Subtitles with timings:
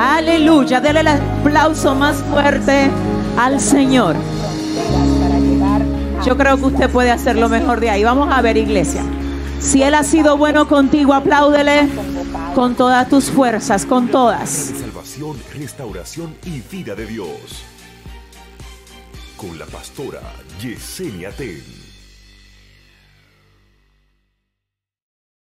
[0.00, 0.80] Aleluya.
[0.80, 2.90] Dele el aplauso más fuerte
[3.36, 4.16] al Señor.
[6.24, 8.02] Yo creo que usted puede hacer lo mejor de ahí.
[8.02, 9.02] Vamos a ver, iglesia.
[9.60, 11.86] Si Él ha sido bueno contigo, apláudele
[12.54, 14.48] con todas tus fuerzas, con todas.
[14.48, 17.62] Salvación, restauración y vida de Dios.
[19.36, 20.22] Con la pastora
[20.62, 21.62] Yesenia Ten.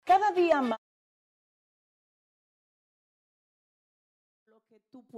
[0.05, 0.79] Cada día más.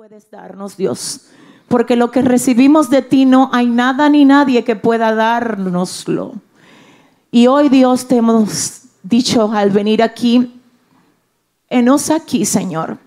[0.02, 1.26] Puedes darnos, Dios.
[1.68, 6.32] Porque lo que recibimos de ti no hay nada ni nadie que pueda dárnoslo.
[7.30, 10.60] Y hoy, Dios, te hemos dicho al venir aquí,
[11.70, 12.98] enos aquí, Señor,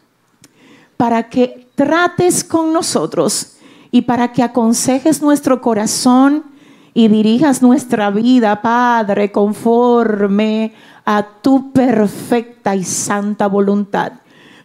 [0.95, 3.57] para que trates con nosotros
[3.91, 6.45] y para que aconsejes nuestro corazón
[6.93, 14.13] y dirijas nuestra vida, Padre, conforme a tu perfecta y santa voluntad.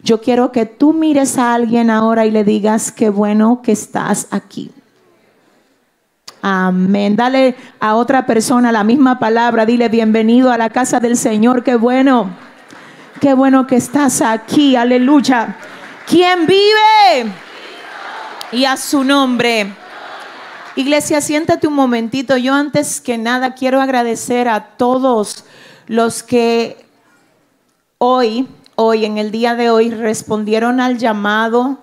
[0.03, 4.27] Yo quiero que tú mires a alguien ahora y le digas qué bueno que estás
[4.31, 4.71] aquí.
[6.41, 7.15] Amén.
[7.15, 9.65] Dale a otra persona la misma palabra.
[9.65, 11.63] Dile bienvenido a la casa del Señor.
[11.63, 12.31] Qué bueno.
[13.19, 14.75] Qué bueno que estás aquí.
[14.75, 15.55] Aleluya.
[16.07, 17.31] ¿Quién vive?
[18.51, 19.71] Y a su nombre.
[20.75, 22.37] Iglesia, siéntate un momentito.
[22.37, 25.43] Yo antes que nada quiero agradecer a todos
[25.85, 26.83] los que
[27.99, 28.47] hoy,
[28.81, 31.77] hoy, en el día de hoy, respondieron al llamado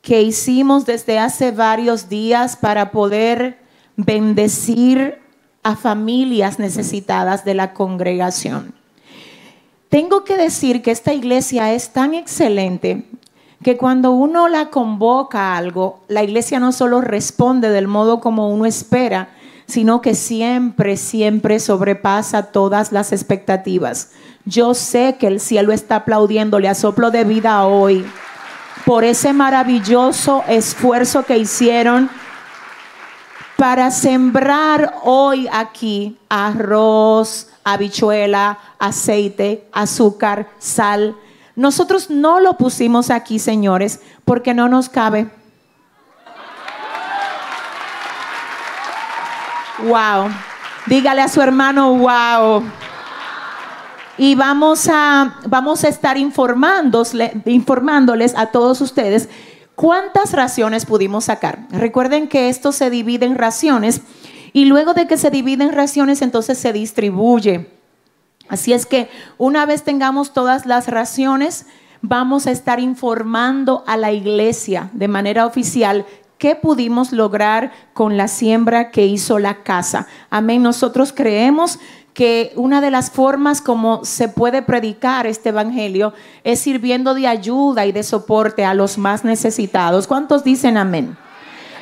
[0.00, 3.58] que hicimos desde hace varios días para poder
[3.96, 5.18] bendecir
[5.62, 8.74] a familias necesitadas de la congregación.
[9.88, 13.04] Tengo que decir que esta iglesia es tan excelente
[13.62, 18.50] que cuando uno la convoca a algo, la iglesia no solo responde del modo como
[18.50, 19.28] uno espera,
[19.72, 24.10] sino que siempre, siempre sobrepasa todas las expectativas.
[24.44, 28.04] Yo sé que el cielo está aplaudiéndole a soplo de vida hoy
[28.84, 32.10] por ese maravilloso esfuerzo que hicieron
[33.56, 41.16] para sembrar hoy aquí arroz, habichuela, aceite, azúcar, sal.
[41.56, 45.30] Nosotros no lo pusimos aquí, señores, porque no nos cabe.
[49.84, 50.30] Wow.
[50.86, 52.64] Dígale a su hermano, wow.
[54.18, 59.28] Y vamos a, vamos a estar informándoles a todos ustedes
[59.74, 61.66] ¿Cuántas raciones pudimos sacar?
[61.70, 64.02] Recuerden que esto se divide en raciones
[64.52, 67.70] y luego de que se divide en raciones entonces se distribuye.
[68.48, 71.66] Así es que una vez tengamos todas las raciones,
[72.02, 76.04] vamos a estar informando a la iglesia de manera oficial
[76.42, 80.08] qué pudimos lograr con la siembra que hizo la casa.
[80.28, 80.60] Amén.
[80.60, 81.78] Nosotros creemos
[82.14, 87.86] que una de las formas como se puede predicar este evangelio es sirviendo de ayuda
[87.86, 90.08] y de soporte a los más necesitados.
[90.08, 91.16] ¿Cuántos dicen amén?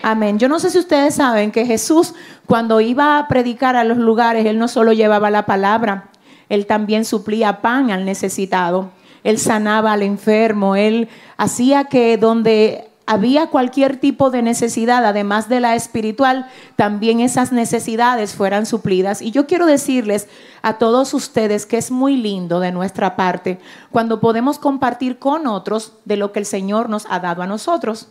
[0.03, 0.39] Amén.
[0.39, 2.13] Yo no sé si ustedes saben que Jesús
[2.45, 6.11] cuando iba a predicar a los lugares, él no solo llevaba la palabra,
[6.51, 8.91] él también suplía pan al necesitado.
[9.25, 15.59] Él sanaba al enfermo, él hacía que donde había cualquier tipo de necesidad, además de
[15.59, 19.21] la espiritual, también esas necesidades fueran suplidas.
[19.21, 20.29] Y yo quiero decirles
[20.63, 23.59] a todos ustedes que es muy lindo de nuestra parte
[23.91, 28.07] cuando podemos compartir con otros de lo que el Señor nos ha dado a nosotros.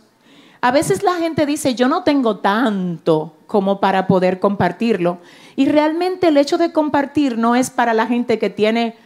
[0.60, 5.16] A veces la gente dice, yo no tengo tanto como para poder compartirlo.
[5.56, 8.98] Y realmente el hecho de compartir no es para la gente que tiene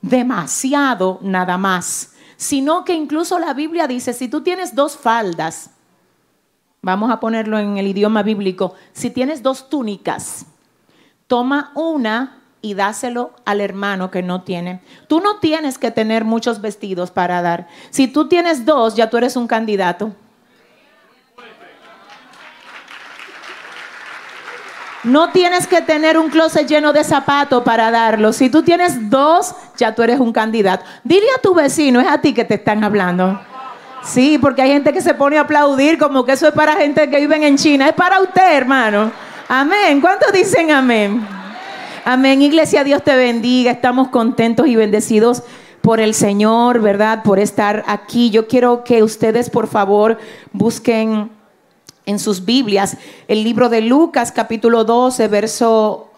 [0.00, 5.70] demasiado nada más sino que incluso la Biblia dice, si tú tienes dos faldas,
[6.82, 10.46] vamos a ponerlo en el idioma bíblico, si tienes dos túnicas,
[11.26, 14.80] toma una y dáselo al hermano que no tiene.
[15.08, 17.68] Tú no tienes que tener muchos vestidos para dar.
[17.90, 20.14] Si tú tienes dos, ya tú eres un candidato.
[25.04, 28.32] No tienes que tener un closet lleno de zapatos para darlo.
[28.32, 30.84] Si tú tienes dos, ya tú eres un candidato.
[31.02, 33.40] Dile a tu vecino, es a ti que te están hablando.
[34.04, 37.10] Sí, porque hay gente que se pone a aplaudir como que eso es para gente
[37.10, 37.88] que vive en China.
[37.88, 39.10] Es para usted, hermano.
[39.48, 40.00] Amén.
[40.00, 41.26] ¿Cuántos dicen amén?
[42.04, 42.40] Amén.
[42.40, 43.72] Iglesia, Dios te bendiga.
[43.72, 45.42] Estamos contentos y bendecidos
[45.80, 47.24] por el Señor, ¿verdad?
[47.24, 48.30] Por estar aquí.
[48.30, 50.18] Yo quiero que ustedes, por favor,
[50.52, 51.30] busquen
[52.06, 52.96] en sus Biblias
[53.28, 56.10] el libro de Lucas capítulo 12, verso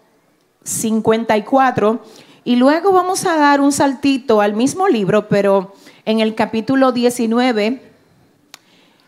[0.64, 2.00] 54.
[2.44, 7.81] Y luego vamos a dar un saltito al mismo libro, pero en el capítulo 19,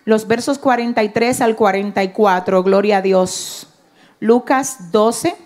[0.04, 3.68] los versos 43 al 44, gloria a Dios.
[4.20, 5.36] Lucas 12,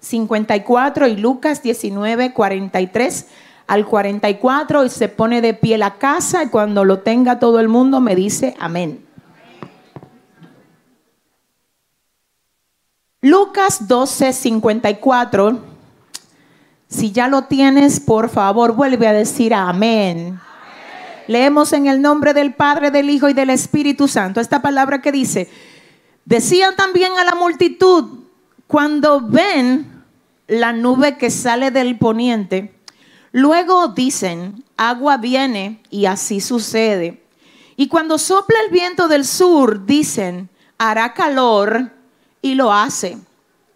[0.00, 3.26] 54 y Lucas 19, 43
[3.66, 7.68] al 44 y se pone de pie la casa y cuando lo tenga todo el
[7.68, 9.07] mundo me dice amén.
[13.20, 15.58] Lucas 12, 54.
[16.86, 20.38] Si ya lo tienes, por favor, vuelve a decir amén.
[21.26, 24.40] Leemos en el nombre del Padre, del Hijo y del Espíritu Santo.
[24.40, 25.50] Esta palabra que dice,
[26.26, 28.20] decían también a la multitud,
[28.68, 30.04] cuando ven
[30.46, 32.72] la nube que sale del poniente,
[33.32, 37.24] luego dicen, agua viene y así sucede.
[37.74, 40.48] Y cuando sopla el viento del sur, dicen,
[40.78, 41.97] hará calor
[42.42, 43.18] y lo hace.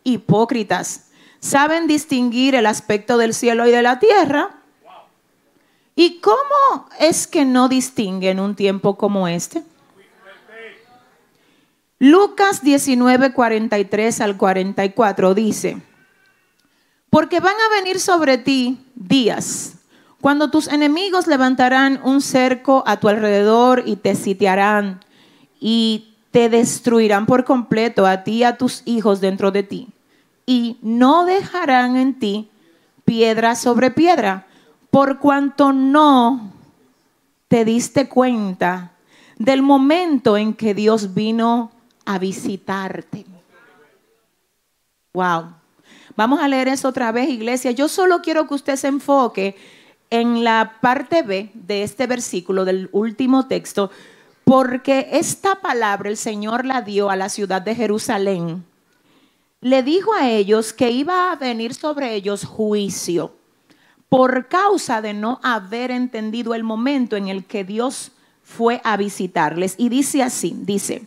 [0.04, 1.08] Hipócritas,
[1.40, 4.50] ¿saben distinguir el aspecto del cielo y de la tierra?
[5.94, 9.62] ¿Y cómo es que no distinguen un tiempo como este?
[11.98, 15.80] Lucas 19, 43 al 44 dice,
[17.10, 19.74] porque van a venir sobre ti días
[20.22, 25.00] cuando tus enemigos levantarán un cerco a tu alrededor y te sitiarán
[25.60, 29.88] y te destruirán por completo a ti y a tus hijos dentro de ti.
[30.44, 32.50] Y no dejarán en ti
[33.04, 34.46] piedra sobre piedra
[34.90, 36.52] por cuanto no
[37.48, 38.92] te diste cuenta
[39.38, 41.70] del momento en que Dios vino
[42.04, 43.26] a visitarte.
[45.12, 45.52] Wow.
[46.16, 47.70] Vamos a leer eso otra vez, iglesia.
[47.70, 49.56] Yo solo quiero que usted se enfoque
[50.10, 53.90] en la parte B de este versículo, del último texto,
[54.44, 58.64] porque esta palabra el Señor la dio a la ciudad de Jerusalén.
[59.60, 63.34] Le dijo a ellos que iba a venir sobre ellos juicio
[64.08, 68.12] por causa de no haber entendido el momento en el que Dios
[68.42, 69.74] fue a visitarles.
[69.78, 71.06] Y dice así, dice,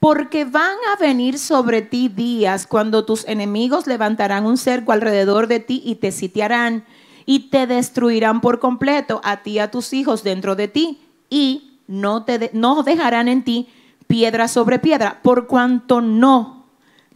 [0.00, 5.60] porque van a venir sobre ti días cuando tus enemigos levantarán un cerco alrededor de
[5.60, 6.84] ti y te sitiarán
[7.24, 11.00] y te destruirán por completo a ti y a tus hijos dentro de ti
[11.30, 13.68] y no, te no dejarán en ti
[14.06, 16.64] piedra sobre piedra, por cuanto no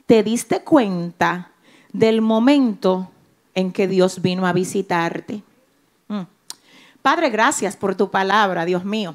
[0.06, 1.52] te diste cuenta
[1.92, 3.10] del momento
[3.54, 5.42] en que Dios vino a visitarte.
[6.08, 6.22] Mm.
[7.00, 9.14] Padre, gracias por tu palabra, Dios mío.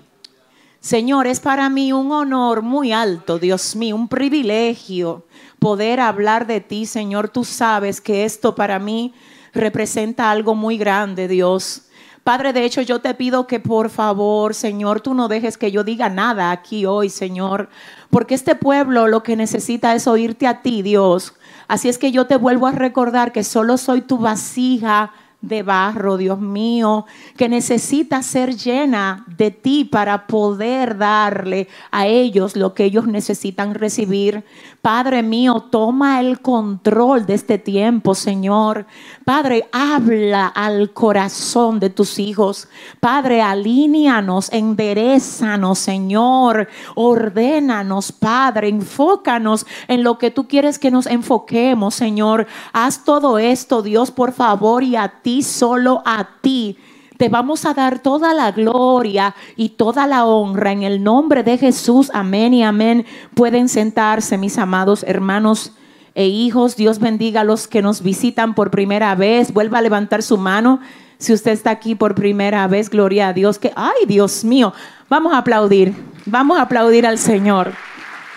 [0.79, 5.25] Señor, es para mí un honor muy alto, Dios mío, un privilegio
[5.59, 7.29] poder hablar de ti, Señor.
[7.29, 9.13] Tú sabes que esto para mí
[9.53, 11.86] representa algo muy grande, Dios.
[12.27, 15.85] Padre, de hecho yo te pido que por favor, Señor, tú no dejes que yo
[15.85, 17.69] diga nada aquí hoy, Señor,
[18.09, 21.35] porque este pueblo lo que necesita es oírte a ti, Dios.
[21.69, 26.17] Así es que yo te vuelvo a recordar que solo soy tu vasija de barro,
[26.17, 27.05] Dios mío,
[27.37, 33.75] que necesita ser llena de ti para poder darle a ellos lo que ellos necesitan
[33.75, 34.43] recibir.
[34.81, 38.87] Padre mío, toma el control de este tiempo, Señor.
[39.25, 42.67] Padre, habla al corazón de tus hijos.
[42.99, 46.67] Padre, alíñanos, enderezanos, Señor.
[46.95, 52.47] Ordénanos, Padre, enfócanos en lo que tú quieres que nos enfoquemos, Señor.
[52.73, 56.77] Haz todo esto, Dios, por favor, y a ti, solo a ti
[57.17, 61.57] te vamos a dar toda la gloria y toda la honra en el nombre de
[61.57, 62.11] Jesús.
[62.13, 63.07] Amén y amén.
[63.33, 65.73] Pueden sentarse, mis amados hermanos
[66.13, 66.75] e hijos.
[66.75, 69.51] Dios bendiga a los que nos visitan por primera vez.
[69.51, 70.79] Vuelva a levantar su mano.
[71.17, 73.57] Si usted está aquí por primera vez, gloria a Dios.
[73.57, 74.71] Que, ay, Dios mío.
[75.09, 75.95] Vamos a aplaudir.
[76.27, 77.73] Vamos a aplaudir al Señor.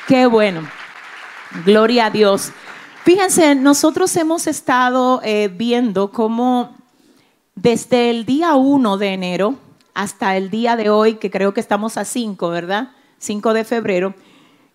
[0.08, 0.62] Qué bueno.
[1.66, 2.52] Gloria a Dios.
[3.04, 6.79] Fíjense, nosotros hemos estado eh, viendo cómo
[7.62, 9.54] desde el día 1 de enero
[9.92, 12.92] hasta el día de hoy, que creo que estamos a 5, ¿verdad?
[13.18, 14.14] 5 de febrero,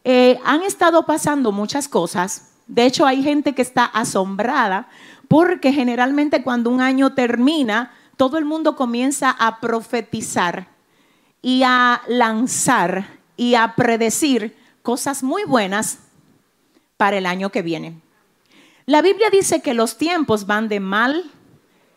[0.03, 2.51] eh, han estado pasando muchas cosas.
[2.67, 4.87] De hecho, hay gente que está asombrada
[5.27, 10.67] porque generalmente cuando un año termina, todo el mundo comienza a profetizar
[11.41, 15.99] y a lanzar y a predecir cosas muy buenas
[16.97, 17.99] para el año que viene.
[18.85, 21.31] La Biblia dice que los tiempos van de mal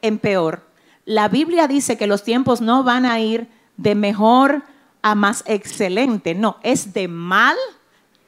[0.01, 0.68] en peor.
[1.09, 3.49] La Biblia dice que los tiempos no van a ir
[3.79, 4.63] de mejor
[5.01, 7.57] a más excelente, no, es de mal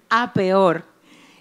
[0.09, 0.87] a peor.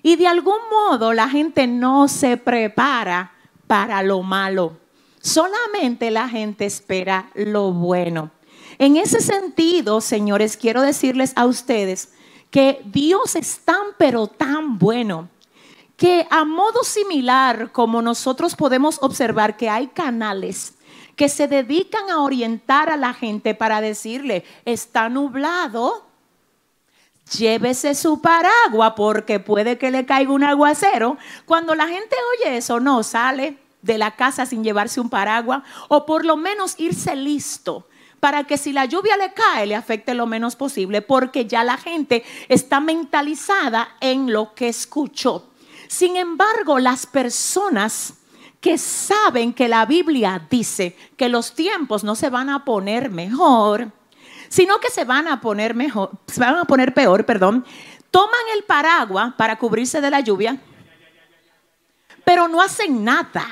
[0.04, 3.32] Y de algún modo la gente no se prepara
[3.68, 4.80] para lo malo,
[5.22, 8.32] solamente la gente espera lo bueno.
[8.78, 12.10] En ese sentido, señores, quiero decirles a ustedes
[12.52, 15.30] que Dios es tan, pero tan bueno,
[15.96, 20.74] que a modo similar como nosotros podemos observar que hay canales
[21.20, 26.06] que se dedican a orientar a la gente para decirle, está nublado,
[27.38, 31.18] llévese su paraguas porque puede que le caiga un aguacero.
[31.46, 36.06] Cuando la gente oye eso, no sale, de la casa sin llevarse un paraguas o
[36.06, 37.86] por lo menos irse listo
[38.22, 41.76] para que si la lluvia le cae le afecte lo menos posible porque ya la
[41.76, 45.50] gente está mentalizada en lo que escuchó.
[45.90, 48.19] Sin embargo, las personas
[48.60, 53.92] que saben que la Biblia dice que los tiempos no se van a poner mejor,
[54.50, 57.66] sino que se van a poner mejor, se van a poner peor, perdón,
[58.12, 60.60] toman el paraguas para cubrirse de la lluvia,
[62.26, 63.46] pero no hacen nada,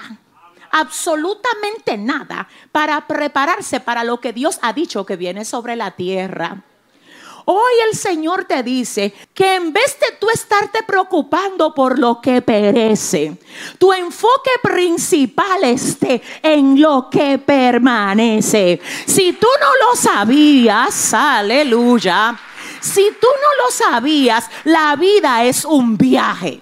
[0.71, 6.63] absolutamente nada, para prepararse para lo que Dios ha dicho que viene sobre la tierra.
[7.49, 12.41] Hoy el Señor te dice que en vez de tú estarte preocupando por lo que
[12.41, 13.37] perece,
[13.77, 18.81] tu enfoque principal esté en lo que permanece.
[19.05, 22.37] Si tú no lo sabías, aleluya.
[22.81, 26.59] Si tú no lo sabías, la vida es un viaje.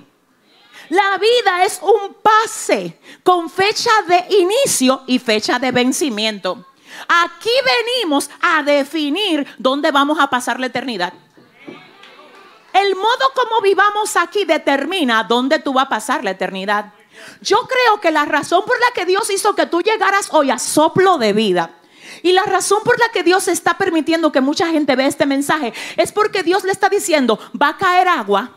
[0.90, 6.64] La vida es un pase con fecha de inicio y fecha de vencimiento.
[7.08, 11.14] Aquí venimos a definir dónde vamos a pasar la eternidad.
[12.74, 16.94] El modo como vivamos aquí determina dónde tú vas a pasar la eternidad.
[17.42, 20.60] Yo creo que la razón por la que Dios hizo que tú llegaras hoy a
[20.60, 21.72] soplo de vida
[22.22, 25.74] y la razón por la que Dios está permitiendo que mucha gente vea este mensaje
[25.96, 28.52] es porque Dios le está diciendo, va a caer agua.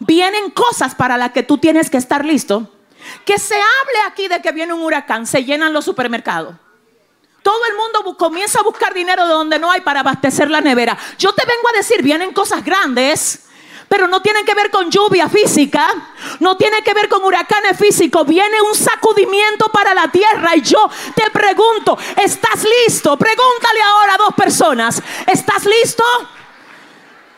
[0.00, 2.68] Vienen cosas para las que tú tienes que estar listo.
[3.24, 6.54] Que se hable aquí de que viene un huracán, se llenan los supermercados.
[7.42, 10.96] Todo el mundo comienza a buscar dinero de donde no hay para abastecer la nevera.
[11.18, 13.46] Yo te vengo a decir, vienen cosas grandes,
[13.88, 15.86] pero no tienen que ver con lluvia física,
[16.40, 18.26] no tiene que ver con huracanes físicos.
[18.26, 23.16] Viene un sacudimiento para la tierra y yo te pregunto, ¿estás listo?
[23.18, 26.04] Pregúntale ahora a dos personas, ¿estás listo?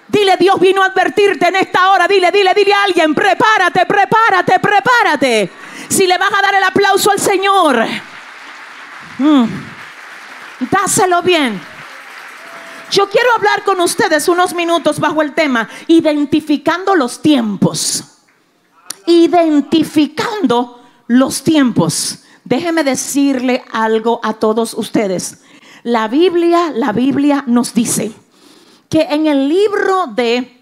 [0.08, 2.06] Dile, Dios vino a advertirte en esta hora.
[2.06, 5.50] Dile, dile, dile a alguien, prepárate, prepárate, prepárate.
[5.88, 7.84] Si le vas a dar el aplauso al Señor,
[9.18, 9.44] mm,
[10.70, 11.61] dáselo bien.
[12.90, 18.04] Yo quiero hablar con ustedes unos minutos bajo el tema, identificando los tiempos.
[19.06, 22.20] Identificando los tiempos.
[22.44, 25.42] Déjeme decirle algo a todos ustedes.
[25.82, 28.12] La Biblia, la Biblia nos dice
[28.88, 30.60] que en el libro de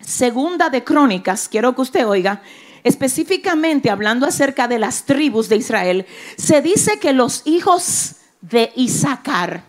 [0.00, 2.42] Segunda de Crónicas, quiero que usted oiga,
[2.82, 6.06] específicamente hablando acerca de las tribus de Israel,
[6.36, 9.64] se dice que los hijos de Isaacar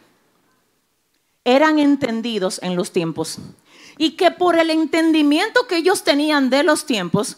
[1.45, 3.37] eran entendidos en los tiempos
[3.97, 7.37] y que por el entendimiento que ellos tenían de los tiempos,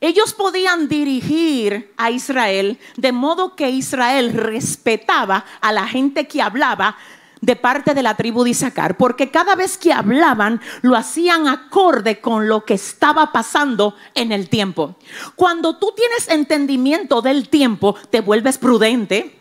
[0.00, 6.96] ellos podían dirigir a Israel de modo que Israel respetaba a la gente que hablaba
[7.40, 12.20] de parte de la tribu de Isaacar, porque cada vez que hablaban lo hacían acorde
[12.20, 14.96] con lo que estaba pasando en el tiempo.
[15.34, 19.40] Cuando tú tienes entendimiento del tiempo, te vuelves prudente.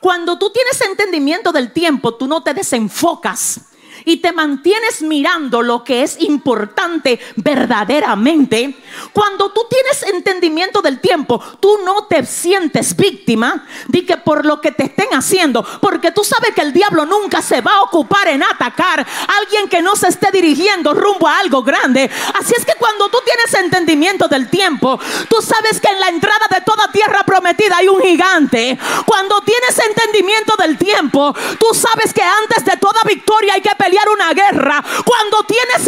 [0.00, 3.69] Cuando tú tienes entendimiento del tiempo, tú no te desenfocas
[4.04, 8.76] y te mantienes mirando lo que es importante verdaderamente,
[9.12, 14.60] cuando tú tienes entendimiento del tiempo, tú no te sientes víctima de que por lo
[14.60, 18.28] que te estén haciendo, porque tú sabes que el diablo nunca se va a ocupar
[18.28, 22.10] en atacar a alguien que no se esté dirigiendo rumbo a algo grande.
[22.38, 26.46] Así es que cuando tú tienes entendimiento del tiempo, tú sabes que en la entrada
[26.50, 28.78] de toda tierra prometida hay un gigante.
[29.06, 33.89] Cuando tienes entendimiento del tiempo, tú sabes que antes de toda victoria hay que pelear
[34.08, 35.86] una guerra, cuando tienes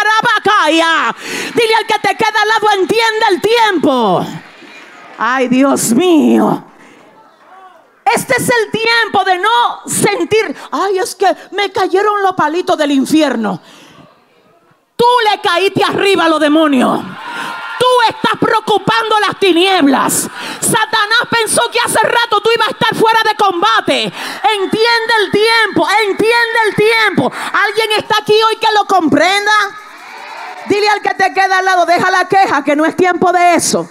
[0.00, 1.14] arabacaya
[1.54, 4.26] dile al que te queda al lado, entiende el tiempo.
[5.18, 6.64] Ay, Dios mío.
[8.04, 12.92] Este es el tiempo de no sentir, ay, es que me cayeron los palitos del
[12.92, 13.60] infierno.
[14.94, 17.00] Tú le caíste arriba a los demonios.
[18.08, 20.28] Estás preocupando las tinieblas.
[20.60, 24.02] Satanás pensó que hace rato tú ibas a estar fuera de combate.
[24.04, 27.32] Entiende el tiempo, entiende el tiempo.
[27.52, 29.52] ¿Alguien está aquí hoy que lo comprenda?
[30.66, 33.54] Dile al que te queda al lado, deja la queja, que no es tiempo de
[33.54, 33.88] eso.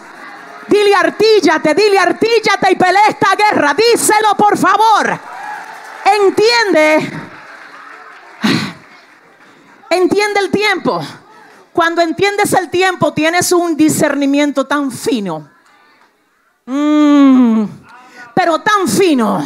[0.68, 3.74] Dile artíllate, dile artíllate y pelea esta guerra.
[3.74, 5.20] Díselo por favor.
[6.06, 7.12] Entiende.
[9.90, 11.02] Entiende el tiempo.
[11.76, 15.50] Cuando entiendes el tiempo, tienes un discernimiento tan fino.
[16.66, 17.66] Mm,
[18.34, 19.44] pero tan fino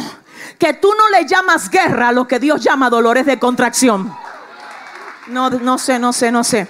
[0.56, 4.14] que tú no le llamas guerra a lo que Dios llama dolores de contracción.
[5.26, 6.68] No, no sé, no sé, no sé.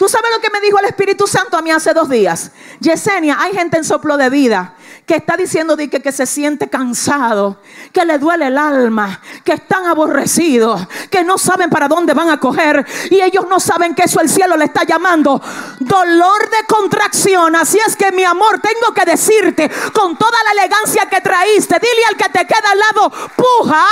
[0.00, 2.52] Tú sabes lo que me dijo el Espíritu Santo a mí hace dos días.
[2.80, 4.72] Yesenia, hay gente en soplo de vida
[5.04, 7.58] que está diciendo que, que se siente cansado,
[7.92, 12.40] que le duele el alma, que están aborrecidos, que no saben para dónde van a
[12.40, 15.38] coger y ellos no saben que eso el cielo le está llamando
[15.80, 17.54] dolor de contracción.
[17.54, 22.06] Así es que mi amor, tengo que decirte con toda la elegancia que traíste, dile
[22.08, 23.84] al que te queda al lado, puja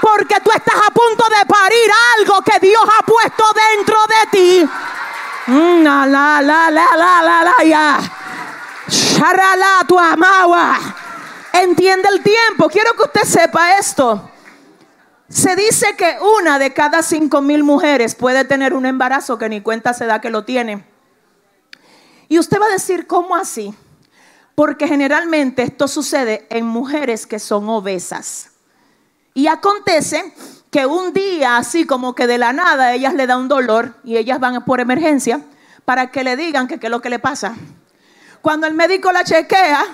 [0.00, 3.44] porque tú estás a punto de parir algo que Dios ha puesto
[3.76, 4.70] dentro de ti.
[5.50, 7.98] Mm, la, la, la, la, la, la, ya.
[9.88, 10.78] Tu amagua.
[11.52, 12.68] Entiende el tiempo.
[12.68, 14.30] Quiero que usted sepa esto.
[15.28, 19.60] Se dice que una de cada cinco mil mujeres puede tener un embarazo que ni
[19.60, 20.84] cuenta se da que lo tiene.
[22.28, 23.74] Y usted va a decir, ¿cómo así?
[24.54, 28.50] Porque generalmente esto sucede en mujeres que son obesas.
[29.34, 30.32] Y acontece
[30.70, 34.16] que un día, así como que de la nada, ellas le da un dolor y
[34.16, 35.40] ellas van por emergencia
[35.84, 37.54] para que le digan que qué es lo que le pasa.
[38.40, 39.84] Cuando el médico la chequea,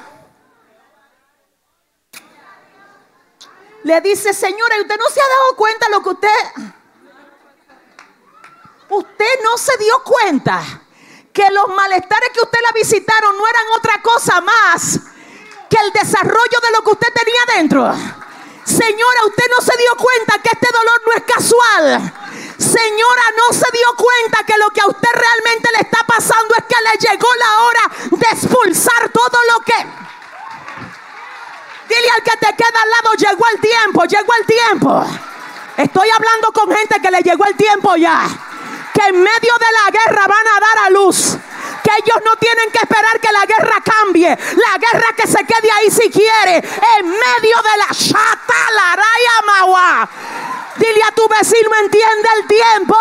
[3.84, 6.28] le dice, señora, ¿y usted no se ha dado cuenta lo que usted...
[8.88, 10.62] Usted no se dio cuenta
[11.32, 15.00] que los malestares que usted la visitaron no eran otra cosa más
[15.68, 18.25] que el desarrollo de lo que usted tenía dentro.
[18.66, 22.12] Señora, usted no se dio cuenta que este dolor no es casual.
[22.58, 26.64] Señora, no se dio cuenta que lo que a usted realmente le está pasando es
[26.64, 29.86] que le llegó la hora de expulsar todo lo que...
[31.88, 35.04] Dile al que te queda al lado, llegó el tiempo, llegó el tiempo.
[35.76, 38.26] Estoy hablando con gente que le llegó el tiempo ya.
[38.92, 41.36] Que en medio de la guerra van a dar a luz
[41.86, 44.28] que ellos no tienen que esperar que la guerra cambie.
[44.28, 46.56] La guerra que se quede ahí si quiere.
[46.56, 50.08] En medio de la chata, la raya
[50.78, 52.96] Dile a tu vecino, entiende el tiempo.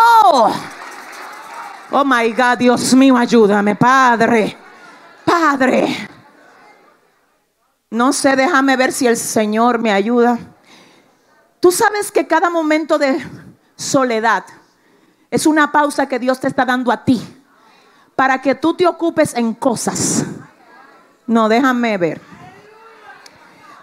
[1.90, 4.56] Oh my God, Dios mío, ayúdame, Padre.
[5.24, 6.08] Padre.
[7.90, 10.38] No sé, déjame ver si el Señor me ayuda.
[11.58, 13.26] Tú sabes que cada momento de
[13.74, 14.44] soledad
[15.30, 17.35] es una pausa que Dios te está dando a ti
[18.16, 20.24] para que tú te ocupes en cosas.
[21.26, 22.20] No, déjame ver.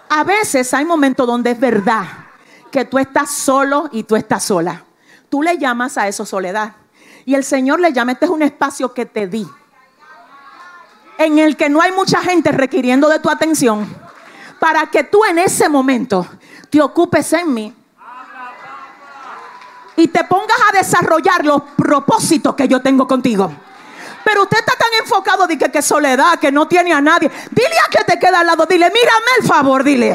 [0.10, 2.06] A veces hay momentos donde es verdad
[2.72, 4.84] que tú estás solo y tú estás sola.
[5.30, 6.74] Tú le llamas a eso soledad.
[7.25, 9.48] Y el Señor le llama, este es un espacio que te di.
[11.19, 13.88] En el que no hay mucha gente requiriendo de tu atención.
[14.60, 16.28] Para que tú en ese momento
[16.69, 17.74] te ocupes en mí.
[19.96, 23.54] Y te pongas a desarrollar los propósitos que yo tengo contigo.
[24.34, 27.30] Pero usted está tan enfocado de que, que soledad, que no tiene a nadie.
[27.52, 30.10] Dile a que te queda al lado, dile, mírame el favor, dile.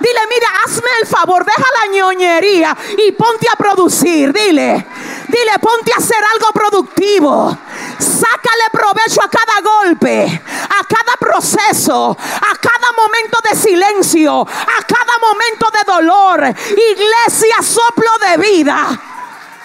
[0.00, 4.34] Dile, mira, hazme el favor, deja la ñoñería y ponte a producir.
[4.34, 4.86] Dile,
[5.28, 7.56] dile, ponte a hacer algo productivo.
[7.98, 15.18] Sácale provecho a cada golpe, a cada proceso, a cada momento de silencio, a cada
[15.22, 16.54] momento de dolor.
[16.68, 19.00] Iglesia, soplo de vida.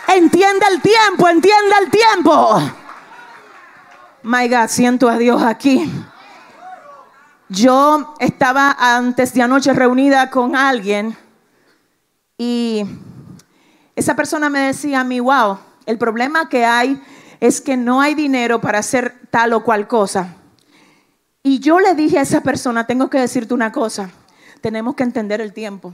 [0.08, 2.83] Entiende el tiempo, entiende el tiempo.
[4.26, 5.84] My God, siento a Dios aquí.
[7.50, 11.18] Yo estaba antes de anoche reunida con alguien
[12.38, 12.86] y
[13.98, 17.04] esa persona me decía a mí, wow, el problema que hay
[17.42, 20.34] es que no hay dinero para hacer tal o cual cosa.
[21.44, 24.10] Y yo le dije a esa persona, tengo que decirte una cosa,
[24.62, 25.94] tenemos que entender el tiempo.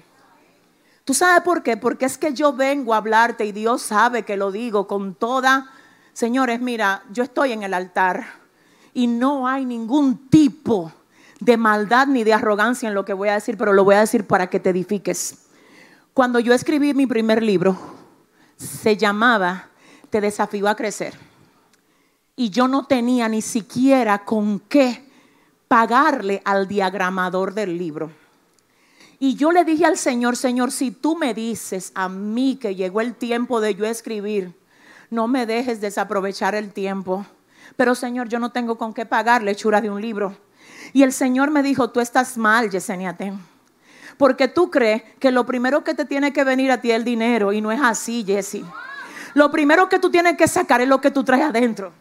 [1.04, 1.78] ¿Tú sabes por qué?
[1.78, 5.72] Porque es que yo vengo a hablarte y Dios sabe que lo digo con toda
[6.20, 8.26] Señores, mira, yo estoy en el altar
[8.94, 10.92] y no hay ningún tipo
[11.40, 14.02] de maldad ni de arrogancia en lo que voy a decir, pero lo voy a
[14.02, 15.46] decir para que te edifiques.
[16.14, 17.80] Cuando yo escribí mi primer libro,
[18.58, 19.70] se llamaba
[20.10, 21.14] Te desafío a crecer.
[22.36, 25.10] Y yo no tenía ni siquiera con qué
[25.70, 28.12] pagarle al diagramador del libro.
[29.20, 33.00] Y yo le dije al Señor, Señor, si tú me dices a mí que llegó
[33.00, 34.60] el tiempo de yo escribir,
[35.10, 37.26] no me dejes desaprovechar el tiempo.
[37.76, 40.36] Pero Señor, yo no tengo con qué pagar la hechura de un libro.
[40.94, 43.16] Y el Señor me dijo, tú estás mal, Yesenia
[44.18, 47.04] Porque tú crees que lo primero que te tiene que venir a ti es el
[47.04, 47.54] dinero.
[47.54, 48.64] Y no es así, Jesse.
[49.34, 51.94] Lo primero que tú tienes que sacar es lo que tú traes adentro.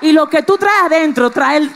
[0.00, 1.72] Y lo que tú traes adentro trae el...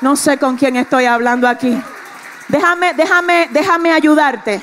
[0.00, 1.80] No sé con quién estoy hablando aquí.
[2.48, 4.60] Déjame, déjame, déjame ayudarte.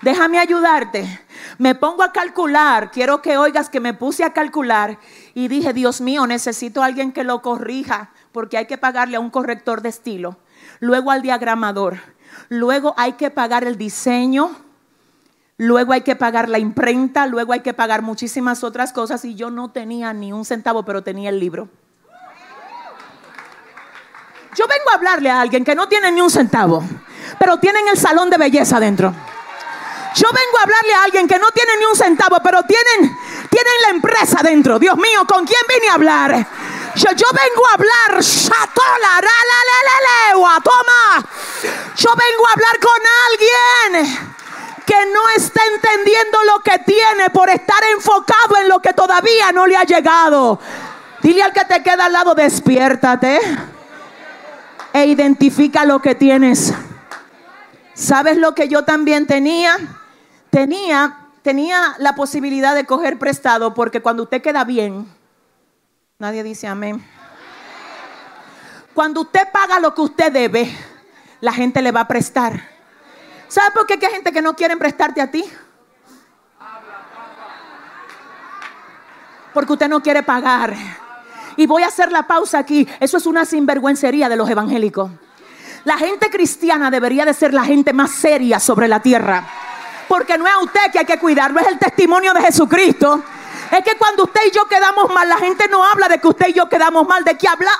[0.00, 1.20] Déjame ayudarte.
[1.58, 4.98] Me pongo a calcular, quiero que oigas que me puse a calcular
[5.34, 9.20] y dije, Dios mío, necesito a alguien que lo corrija porque hay que pagarle a
[9.20, 10.38] un corrector de estilo,
[10.78, 11.98] luego al diagramador,
[12.48, 14.52] luego hay que pagar el diseño,
[15.56, 19.50] luego hay que pagar la imprenta, luego hay que pagar muchísimas otras cosas y yo
[19.50, 21.68] no tenía ni un centavo, pero tenía el libro.
[24.56, 26.84] Yo vengo a hablarle a alguien que no tiene ni un centavo,
[27.40, 29.12] pero tienen el salón de belleza dentro.
[30.18, 33.16] Yo vengo a hablarle a alguien que no tiene ni un centavo, pero tienen,
[33.48, 34.80] tienen la empresa dentro.
[34.80, 36.46] Dios mío, ¿con quién vine a hablar?
[36.96, 39.20] Yo, yo vengo a hablar, Shatola,
[40.64, 41.24] toma.
[41.94, 43.00] Yo vengo a hablar con
[43.30, 44.18] alguien
[44.84, 49.68] que no está entendiendo lo que tiene por estar enfocado en lo que todavía no
[49.68, 50.58] le ha llegado.
[51.22, 53.38] Dile al que te queda al lado, despiértate
[54.92, 56.74] e identifica lo que tienes.
[57.94, 59.97] ¿Sabes lo que yo también tenía?
[60.58, 65.06] Tenía, tenía la posibilidad de coger prestado porque cuando usted queda bien,
[66.18, 67.00] nadie dice amén.
[68.92, 70.68] Cuando usted paga lo que usted debe,
[71.40, 72.60] la gente le va a prestar.
[73.46, 75.44] ¿Sabe por qué hay gente que no quiere prestarte a ti?
[79.54, 80.74] Porque usted no quiere pagar.
[81.56, 82.88] Y voy a hacer la pausa aquí.
[82.98, 85.08] Eso es una sinvergüencería de los evangélicos.
[85.84, 89.67] La gente cristiana debería de ser la gente más seria sobre la tierra.
[90.08, 93.22] Porque no es a usted que hay que cuidarlo, es el testimonio de Jesucristo.
[93.70, 96.48] Es que cuando usted y yo quedamos mal, la gente no habla de que usted
[96.48, 97.22] y yo quedamos mal.
[97.22, 97.70] ¿De qué habla?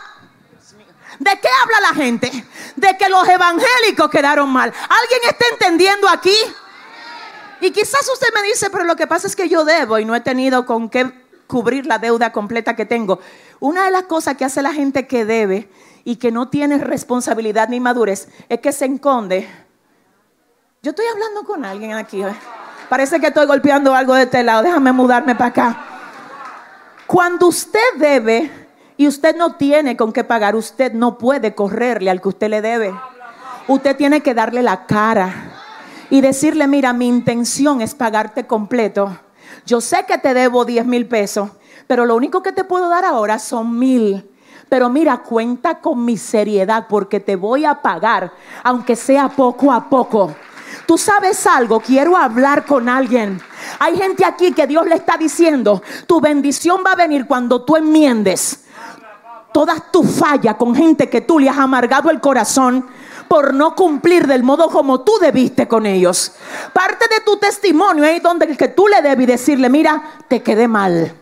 [1.18, 2.30] ¿De qué habla la gente?
[2.76, 4.72] De que los evangélicos quedaron mal.
[4.72, 6.36] ¿Alguien está entendiendo aquí?
[7.60, 10.14] Y quizás usted me dice, pero lo que pasa es que yo debo y no
[10.14, 11.10] he tenido con qué
[11.46, 13.18] cubrir la deuda completa que tengo.
[13.58, 15.68] Una de las cosas que hace la gente que debe
[16.04, 19.48] y que no tiene responsabilidad ni madurez es que se esconde.
[20.82, 22.22] Yo estoy hablando con alguien aquí.
[22.22, 22.34] ¿eh?
[22.88, 24.62] Parece que estoy golpeando algo de este lado.
[24.62, 25.84] Déjame mudarme para acá.
[27.06, 28.50] Cuando usted debe
[28.96, 32.60] y usted no tiene con qué pagar, usted no puede correrle al que usted le
[32.60, 32.94] debe.
[33.66, 35.52] Usted tiene que darle la cara
[36.10, 39.18] y decirle, mira, mi intención es pagarte completo
[39.66, 41.50] yo sé que te debo 10 mil pesos,
[41.86, 44.30] pero lo único que te puedo dar ahora son mil.
[44.68, 49.88] Pero mira, cuenta con mi seriedad porque te voy a pagar, aunque sea poco a
[49.88, 50.34] poco.
[50.86, 53.40] Tú sabes algo, quiero hablar con alguien.
[53.78, 57.76] Hay gente aquí que Dios le está diciendo, tu bendición va a venir cuando tú
[57.76, 58.64] enmiendes
[59.52, 62.86] todas tus fallas con gente que tú le has amargado el corazón
[63.28, 66.32] por no cumplir del modo como tú debiste con ellos.
[66.72, 70.68] Parte de tu testimonio es donde el que tú le debes decirle, mira, te quedé
[70.68, 71.14] mal.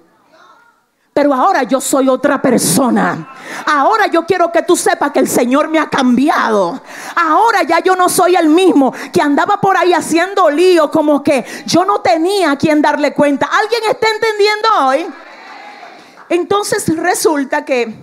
[1.16, 3.30] Pero ahora yo soy otra persona.
[3.64, 6.78] Ahora yo quiero que tú sepas que el Señor me ha cambiado.
[7.14, 11.42] Ahora ya yo no soy el mismo que andaba por ahí haciendo lío como que
[11.64, 13.46] yo no tenía a quien darle cuenta.
[13.46, 15.06] ¿Alguien está entendiendo hoy?
[16.28, 17.94] Entonces resulta que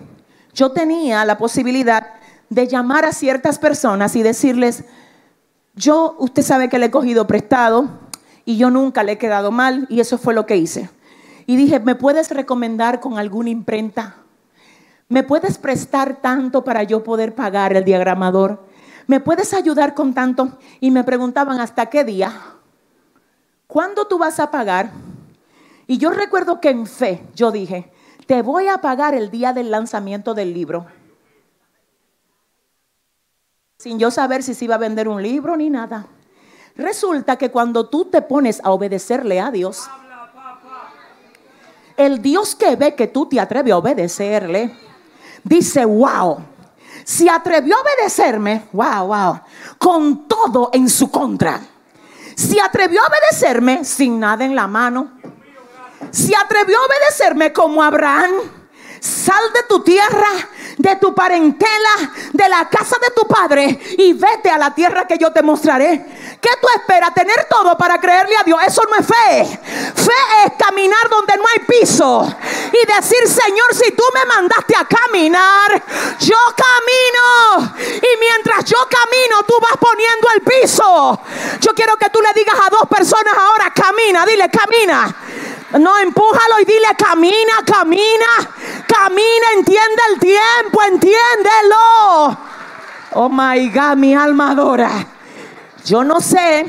[0.55, 2.15] yo tenía la posibilidad
[2.49, 4.85] de llamar a ciertas personas y decirles,
[5.75, 7.89] yo, usted sabe que le he cogido prestado
[8.43, 10.89] y yo nunca le he quedado mal y eso fue lo que hice.
[11.45, 14.17] Y dije, ¿me puedes recomendar con alguna imprenta?
[15.09, 18.65] ¿Me puedes prestar tanto para yo poder pagar el diagramador?
[19.07, 20.57] ¿Me puedes ayudar con tanto?
[20.79, 22.31] Y me preguntaban, ¿hasta qué día?
[23.67, 24.91] ¿Cuándo tú vas a pagar?
[25.87, 27.91] Y yo recuerdo que en fe yo dije,
[28.25, 30.85] te voy a pagar el día del lanzamiento del libro
[33.83, 36.07] sin yo saber si se iba a vender un libro ni nada.
[36.77, 39.89] Resulta que cuando tú te pones a obedecerle a Dios,
[41.97, 44.75] el Dios que ve que tú te atreves a obedecerle,
[45.43, 46.43] dice, wow,
[47.03, 49.39] si atrevió a obedecerme, wow, wow,
[49.77, 51.59] con todo en su contra.
[52.35, 55.11] Si atrevió a obedecerme sin nada en la mano.
[56.11, 58.31] Si atrevió a obedecerme como Abraham,
[58.99, 60.27] sal de tu tierra
[60.77, 65.17] de tu parentela, de la casa de tu padre y vete a la tierra que
[65.17, 66.05] yo te mostraré.
[66.41, 67.13] ¿Qué tú esperas?
[67.13, 68.59] Tener todo para creerle a Dios.
[68.67, 69.59] Eso no es fe.
[69.95, 72.35] Fe es caminar donde no hay piso
[72.73, 75.83] y decir, Señor, si tú me mandaste a caminar,
[76.19, 77.73] yo camino.
[77.79, 81.21] Y mientras yo camino, tú vas poniendo el piso.
[81.61, 85.15] Yo quiero que tú le digas a dos personas ahora, camina, dile, camina.
[85.79, 92.37] No, empújalo y dile, camina, camina, camina, entiende el tiempo, entiéndelo.
[93.15, 95.07] Oh my God, mi alma adora.
[95.85, 96.65] Yo no sé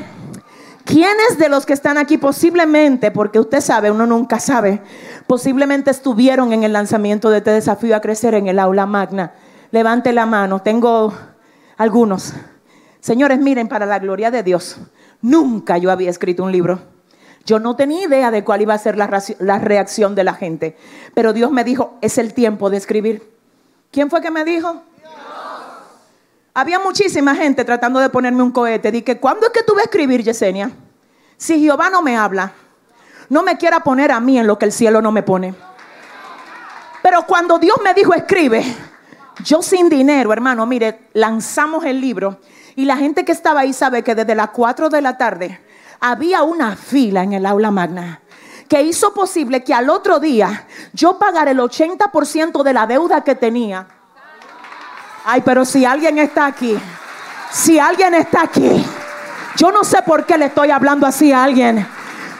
[0.85, 4.81] quiénes de los que están aquí posiblemente, porque usted sabe, uno nunca sabe,
[5.27, 9.33] posiblemente estuvieron en el lanzamiento de este desafío a crecer en el aula magna.
[9.69, 11.13] Levante la mano, tengo
[11.77, 12.33] algunos.
[13.01, 14.77] Señores, miren, para la gloria de Dios,
[15.21, 16.94] nunca yo había escrito un libro.
[17.45, 20.75] Yo no tenía idea de cuál iba a ser la, reacción de la gente,
[21.13, 23.31] pero Dios me dijo, es el tiempo de escribir.
[23.91, 24.81] ¿Quién fue que me dijo?
[26.55, 28.91] Había muchísima gente tratando de ponerme un cohete.
[28.91, 30.71] Dije, ¿cuándo es que tú vas a escribir, Yesenia?
[31.37, 32.53] Si Jehová no me habla,
[33.29, 35.53] no me quiera poner a mí en lo que el cielo no me pone.
[37.03, 38.63] Pero cuando Dios me dijo escribe,
[39.43, 42.39] yo sin dinero, hermano, mire, lanzamos el libro
[42.75, 45.59] y la gente que estaba ahí sabe que desde las 4 de la tarde
[45.99, 48.21] había una fila en el aula magna
[48.67, 53.35] que hizo posible que al otro día yo pagara el 80% de la deuda que
[53.35, 53.87] tenía.
[55.23, 56.77] Ay, pero si alguien está aquí,
[57.51, 58.85] si alguien está aquí,
[59.55, 61.87] yo no sé por qué le estoy hablando así a alguien.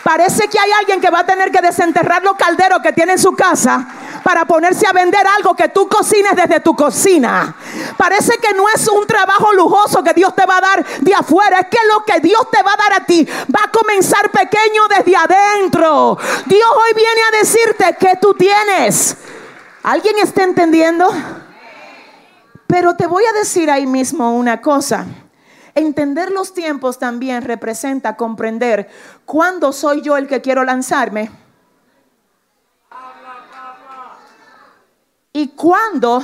[0.03, 3.19] Parece que hay alguien que va a tener que desenterrar los calderos que tiene en
[3.19, 3.87] su casa
[4.25, 7.55] para ponerse a vender algo que tú cocines desde tu cocina.
[7.95, 11.59] Parece que no es un trabajo lujoso que Dios te va a dar de afuera,
[11.59, 14.87] es que lo que Dios te va a dar a ti va a comenzar pequeño
[14.89, 16.17] desde adentro.
[16.47, 19.15] Dios hoy viene a decirte que tú tienes.
[19.83, 21.07] ¿Alguien está entendiendo?
[22.65, 25.05] Pero te voy a decir ahí mismo una cosa.
[25.75, 28.89] Entender los tiempos también representa comprender
[29.23, 31.44] cuándo soy yo el que quiero lanzarme.
[35.35, 36.23] Y cuándo,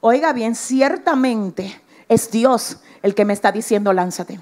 [0.00, 4.38] oiga bien, ciertamente es Dios el que me está diciendo lánzate.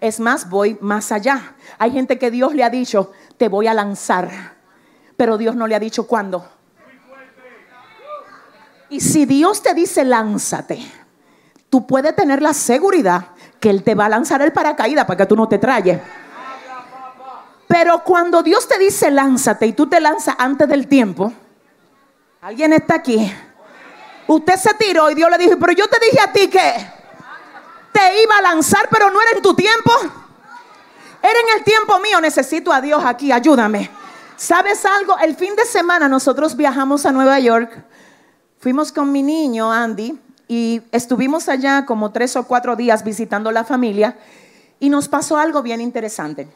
[0.00, 1.56] Es más, voy más allá.
[1.76, 4.30] Hay gente que Dios le ha dicho, te voy a lanzar,
[5.16, 6.48] pero Dios no le ha dicho cuándo.
[8.90, 10.78] Y si Dios te dice lánzate,
[11.68, 15.26] tú puedes tener la seguridad que Él te va a lanzar el paracaídas para que
[15.26, 16.00] tú no te trayes.
[17.66, 21.32] Pero cuando Dios te dice lánzate y tú te lanzas antes del tiempo,
[22.40, 23.32] alguien está aquí.
[24.28, 26.72] Usted se tiró y Dios le dijo, pero yo te dije a ti que
[27.92, 29.90] te iba a lanzar, pero no era en tu tiempo.
[31.22, 33.90] Era en el tiempo mío, necesito a Dios aquí, ayúdame.
[34.36, 35.16] ¿Sabes algo?
[35.18, 37.82] El fin de semana nosotros viajamos a Nueva York.
[38.60, 43.64] Fuimos con mi niño, Andy, y estuvimos allá como tres o cuatro días visitando la
[43.64, 44.18] familia
[44.78, 46.48] y nos pasó algo bien interesante.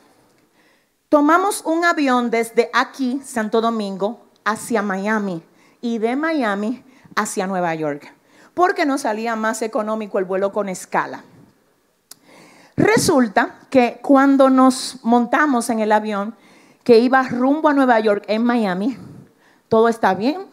[1.08, 5.42] Tomamos un avión desde aquí, Santo Domingo, hacia Miami
[5.80, 6.85] y de Miami
[7.16, 8.12] hacia Nueva York,
[8.55, 11.25] porque nos salía más económico el vuelo con escala.
[12.77, 16.35] Resulta que cuando nos montamos en el avión
[16.85, 18.96] que iba rumbo a Nueva York en Miami,
[19.68, 20.46] todo está bien,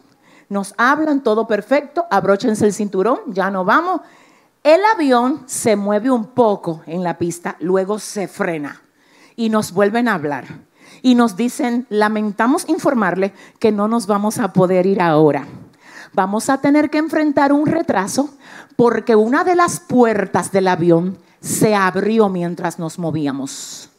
[0.48, 4.00] nos hablan, todo perfecto, abróchense el cinturón, ya no vamos.
[4.62, 8.82] El avión se mueve un poco en la pista, luego se frena
[9.36, 10.44] y nos vuelven a hablar.
[11.02, 15.46] Y nos dicen, lamentamos informarle que no nos vamos a poder ir ahora.
[16.12, 18.30] Vamos a tener que enfrentar un retraso
[18.76, 23.90] porque una de las puertas del avión se abrió mientras nos movíamos.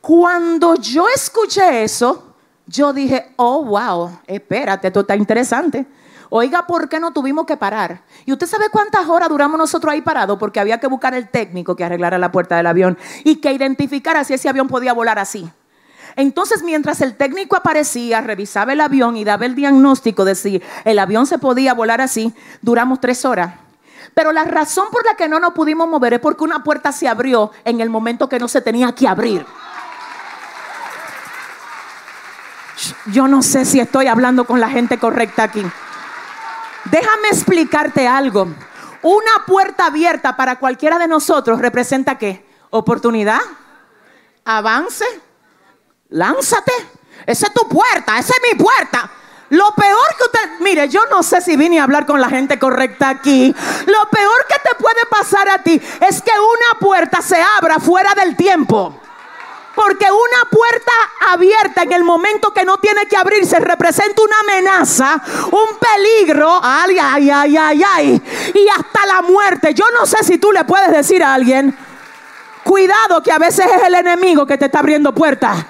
[0.00, 2.34] Cuando yo escuché eso,
[2.66, 5.86] yo dije, oh, wow, espérate, esto está interesante.
[6.30, 8.02] Oiga, ¿por qué no tuvimos que parar?
[8.26, 10.38] ¿Y usted sabe cuántas horas duramos nosotros ahí parados?
[10.38, 14.24] Porque había que buscar el técnico que arreglara la puerta del avión y que identificara
[14.24, 15.50] si ese avión podía volar así.
[16.18, 20.98] Entonces, mientras el técnico aparecía, revisaba el avión y daba el diagnóstico de si el
[20.98, 23.54] avión se podía volar así, duramos tres horas.
[24.14, 27.06] Pero la razón por la que no nos pudimos mover es porque una puerta se
[27.06, 29.46] abrió en el momento que no se tenía que abrir.
[33.12, 35.64] Yo no sé si estoy hablando con la gente correcta aquí.
[36.86, 38.48] Déjame explicarte algo.
[39.02, 42.44] Una puerta abierta para cualquiera de nosotros representa qué?
[42.70, 43.38] Oportunidad,
[44.44, 45.04] avance,
[46.10, 46.72] lánzate.
[47.26, 49.10] Esa es tu puerta, esa es mi puerta.
[49.50, 52.58] Lo peor que usted, mire, yo no sé si vine a hablar con la gente
[52.58, 53.54] correcta aquí.
[53.86, 58.14] Lo peor que te puede pasar a ti es que una puerta se abra fuera
[58.14, 59.00] del tiempo.
[59.74, 60.92] Porque una puerta
[61.30, 66.98] abierta en el momento que no tiene que abrirse representa una amenaza, un peligro, ay,
[67.00, 68.22] ay, ay, ay, ay,
[68.54, 69.74] y hasta la muerte.
[69.74, 71.78] Yo no sé si tú le puedes decir a alguien,
[72.64, 75.64] cuidado que a veces es el enemigo que te está abriendo puertas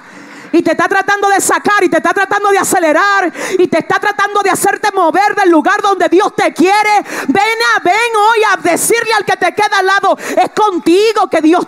[0.52, 3.98] y te está tratando de sacar y te está tratando de acelerar y te está
[3.98, 7.02] tratando de hacerte mover del lugar donde Dios te quiere.
[7.28, 11.40] Ven a, ven hoy a decirle al que te queda al lado, es contigo que
[11.40, 11.66] Dios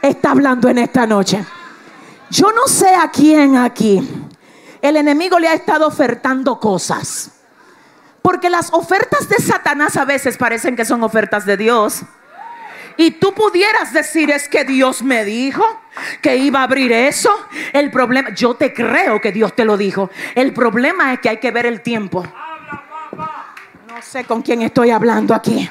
[0.00, 1.44] está hablando en esta noche.
[2.30, 4.00] Yo no sé a quién aquí
[4.84, 7.30] el enemigo le ha estado ofertando cosas.
[8.20, 12.02] Porque las ofertas de Satanás a veces parecen que son ofertas de Dios.
[12.96, 15.64] Y tú pudieras decir es que Dios me dijo
[16.22, 17.30] que iba a abrir eso.
[17.72, 20.10] El problema, yo te creo que Dios te lo dijo.
[20.34, 22.24] El problema es que hay que ver el tiempo.
[23.88, 25.68] No sé con quién estoy hablando aquí.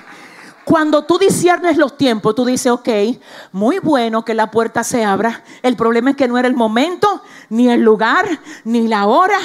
[0.63, 2.89] Cuando tú disiernes los tiempos, tú dices, ok,
[3.51, 5.43] muy bueno que la puerta se abra.
[5.61, 8.25] El problema es que no era el momento, ni el lugar,
[8.63, 9.37] ni la hora.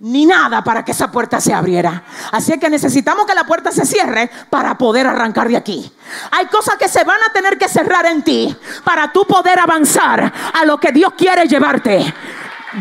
[0.00, 2.02] Ni nada para que esa puerta se abriera.
[2.32, 5.92] Así que necesitamos que la puerta se cierre para poder arrancar de aquí.
[6.30, 8.54] Hay cosas que se van a tener que cerrar en ti
[8.84, 12.12] para tú poder avanzar a lo que Dios quiere llevarte.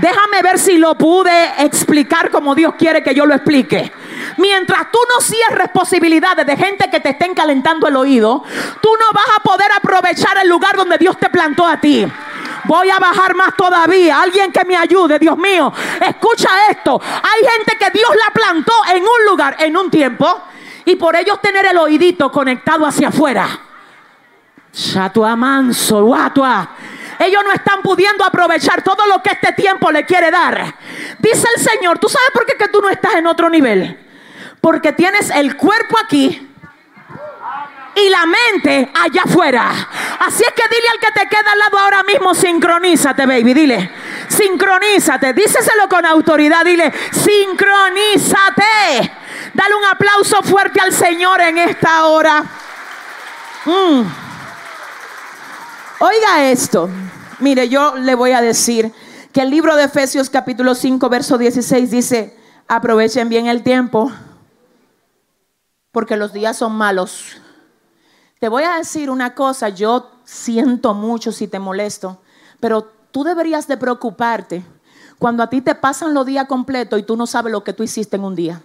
[0.01, 3.91] Déjame ver si lo pude explicar como Dios quiere que yo lo explique.
[4.37, 8.43] Mientras tú no cierres posibilidades de gente que te estén calentando el oído,
[8.81, 12.07] tú no vas a poder aprovechar el lugar donde Dios te plantó a ti.
[12.65, 14.21] Voy a bajar más todavía.
[14.21, 15.71] Alguien que me ayude, Dios mío.
[16.01, 16.99] Escucha esto.
[17.01, 20.41] Hay gente que Dios la plantó en un lugar, en un tiempo,
[20.85, 23.47] y por ellos tener el oídito conectado hacia afuera.
[24.71, 26.69] Chatua manso, guatua.
[27.19, 30.75] Ellos no están pudiendo aprovechar todo lo que este tiempo le quiere dar.
[31.19, 33.99] Dice el Señor, ¿tú sabes por qué que tú no estás en otro nivel?
[34.61, 36.49] Porque tienes el cuerpo aquí
[37.95, 39.71] y la mente allá afuera.
[40.19, 43.91] Así es que dile al que te queda al lado ahora mismo, sincronízate, baby, dile.
[44.27, 48.63] Sincronízate, díceselo con autoridad, dile, sincronízate.
[49.53, 52.43] Dale un aplauso fuerte al Señor en esta hora.
[53.65, 54.22] Mm.
[56.05, 56.89] Oiga esto.
[57.39, 58.91] Mire, yo le voy a decir
[59.31, 62.37] que el libro de Efesios capítulo 5, verso 16 dice,
[62.67, 64.11] aprovechen bien el tiempo,
[65.93, 67.37] porque los días son malos.
[68.41, 72.21] Te voy a decir una cosa, yo siento mucho si te molesto,
[72.59, 74.61] pero tú deberías de preocuparte
[75.17, 77.81] cuando a ti te pasan los días completos y tú no sabes lo que tú
[77.81, 78.61] hiciste en un día.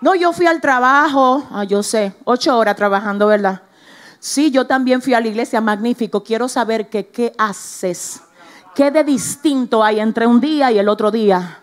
[0.00, 3.67] No, yo fui al trabajo, ah, yo sé, ocho horas trabajando, ¿verdad?
[4.20, 6.24] Sí, yo también fui a la iglesia, magnífico.
[6.24, 8.20] Quiero saber que, qué haces,
[8.74, 11.60] qué de distinto hay entre un día y el otro día.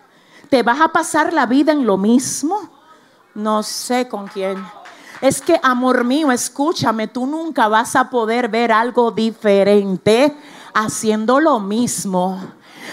[0.48, 2.70] ¿Te vas a pasar la vida en lo mismo?
[3.34, 4.64] No sé con quién.
[5.20, 10.34] Es que, amor mío, escúchame, tú nunca vas a poder ver algo diferente
[10.74, 12.38] haciendo lo mismo.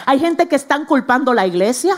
[0.05, 1.95] Hay gente que están culpando la iglesia,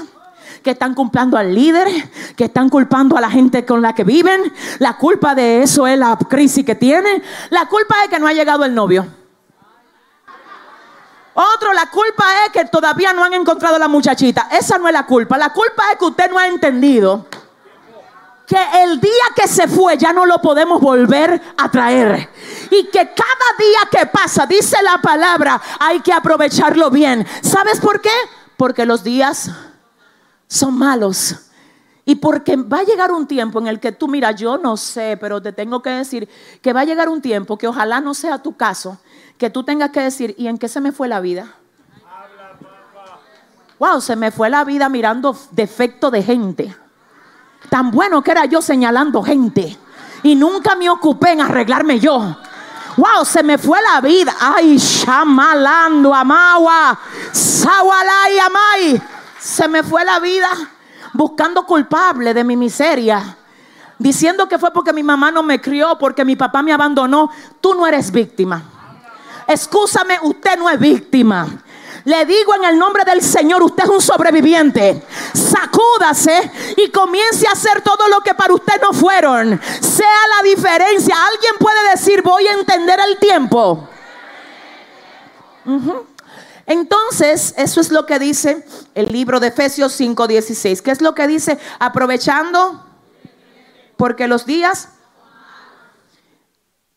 [0.65, 1.88] que están culpando al líder,
[2.36, 4.51] que están culpando a la gente con la que viven.
[4.80, 7.21] La culpa de eso es la crisis que tienen.
[7.51, 9.06] La culpa es que no ha llegado el novio.
[11.36, 14.47] Otro, la culpa es que todavía no han encontrado a la muchachita.
[14.51, 15.38] Esa no es la culpa.
[15.38, 17.28] La culpa es que usted no ha entendido
[18.47, 22.28] que el día que se fue ya no lo podemos volver a traer.
[22.71, 27.28] Y que cada día que pasa, dice la palabra, hay que aprovecharlo bien.
[27.43, 28.10] ¿Sabes por qué?
[28.58, 29.51] Porque los días
[30.48, 31.36] son malos.
[32.06, 35.18] Y porque va a llegar un tiempo en el que tú, mira, yo no sé,
[35.20, 36.30] pero te tengo que decir
[36.62, 39.00] que va a llegar un tiempo que ojalá no sea tu caso,
[39.40, 41.56] que tú tengas que decir, ¿y en qué se me fue la vida?
[43.80, 46.76] Wow, se me fue la vida mirando defecto de gente.
[47.70, 49.78] Tan bueno que era yo señalando gente.
[50.24, 52.38] Y nunca me ocupé en arreglarme yo.
[52.98, 54.34] Wow, se me fue la vida.
[54.40, 56.98] Ay, shamalando, amawa,
[57.34, 59.02] sawalay, amay.
[59.56, 60.50] Se me fue la vida
[61.13, 63.38] buscando culpable de mi miseria.
[63.98, 67.32] Diciendo que fue porque mi mamá no me crió, porque mi papá me abandonó.
[67.62, 68.62] Tú no eres víctima.
[69.48, 71.48] Excúsame, usted no es víctima.
[72.04, 75.02] Le digo en el nombre del Señor, usted es un sobreviviente.
[75.34, 79.58] Sacúdase y comience a hacer todo lo que para usted no fueron.
[79.80, 81.15] Sea la diferencia.
[81.32, 83.88] Alguien puede decir, voy a entender el tiempo.
[86.67, 90.82] Entonces, eso es lo que dice el libro de Efesios 5:16.
[90.82, 91.60] ¿Qué es lo que dice?
[91.80, 92.86] Aprovechando,
[93.97, 94.89] porque los días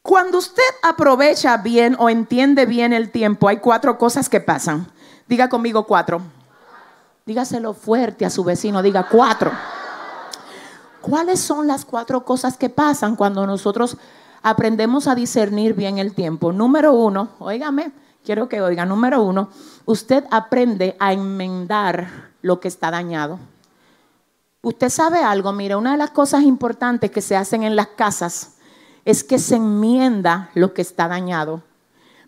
[0.08, 4.90] cuando usted aprovecha bien o entiende bien el tiempo, hay cuatro cosas que pasan.
[5.26, 6.22] Diga conmigo cuatro.
[7.26, 9.52] Dígaselo fuerte a su vecino, diga cuatro.
[11.02, 13.98] ¿Cuáles son las cuatro cosas que pasan cuando nosotros
[14.42, 16.54] aprendemos a discernir bien el tiempo?
[16.54, 17.92] Número uno, óigame,
[18.28, 19.48] quiero que oiga, número uno,
[19.86, 23.38] usted aprende a enmendar lo que está dañado.
[24.60, 28.56] Usted sabe algo, mire, una de las cosas importantes que se hacen en las casas
[29.06, 31.62] es que se enmienda lo que está dañado.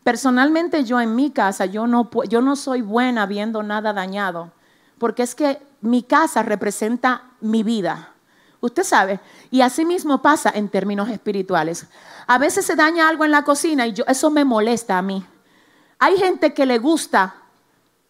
[0.03, 4.53] Personalmente yo en mi casa, yo no, yo no soy buena viendo nada dañado,
[4.97, 8.15] porque es que mi casa representa mi vida.
[8.63, 11.89] Usted sabe, y así mismo pasa en términos espirituales.
[12.27, 15.27] A veces se daña algo en la cocina y yo, eso me molesta a mí.
[16.01, 17.35] Hay gente que le gusta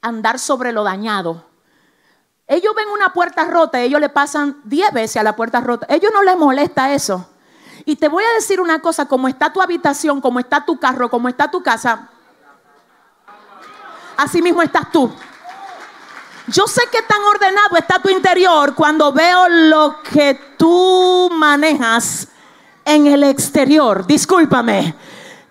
[0.00, 1.44] andar sobre lo dañado.
[2.46, 5.86] Ellos ven una puerta rota y ellos le pasan 10 veces a la puerta rota.
[5.88, 7.28] Ellos no les molesta eso.
[7.84, 11.10] Y te voy a decir una cosa, como está tu habitación, como está tu carro,
[11.10, 12.08] como está tu casa,
[14.16, 15.12] así mismo estás tú.
[16.46, 22.28] Yo sé que tan ordenado está tu interior cuando veo lo que tú manejas
[22.84, 24.06] en el exterior.
[24.06, 24.94] Discúlpame.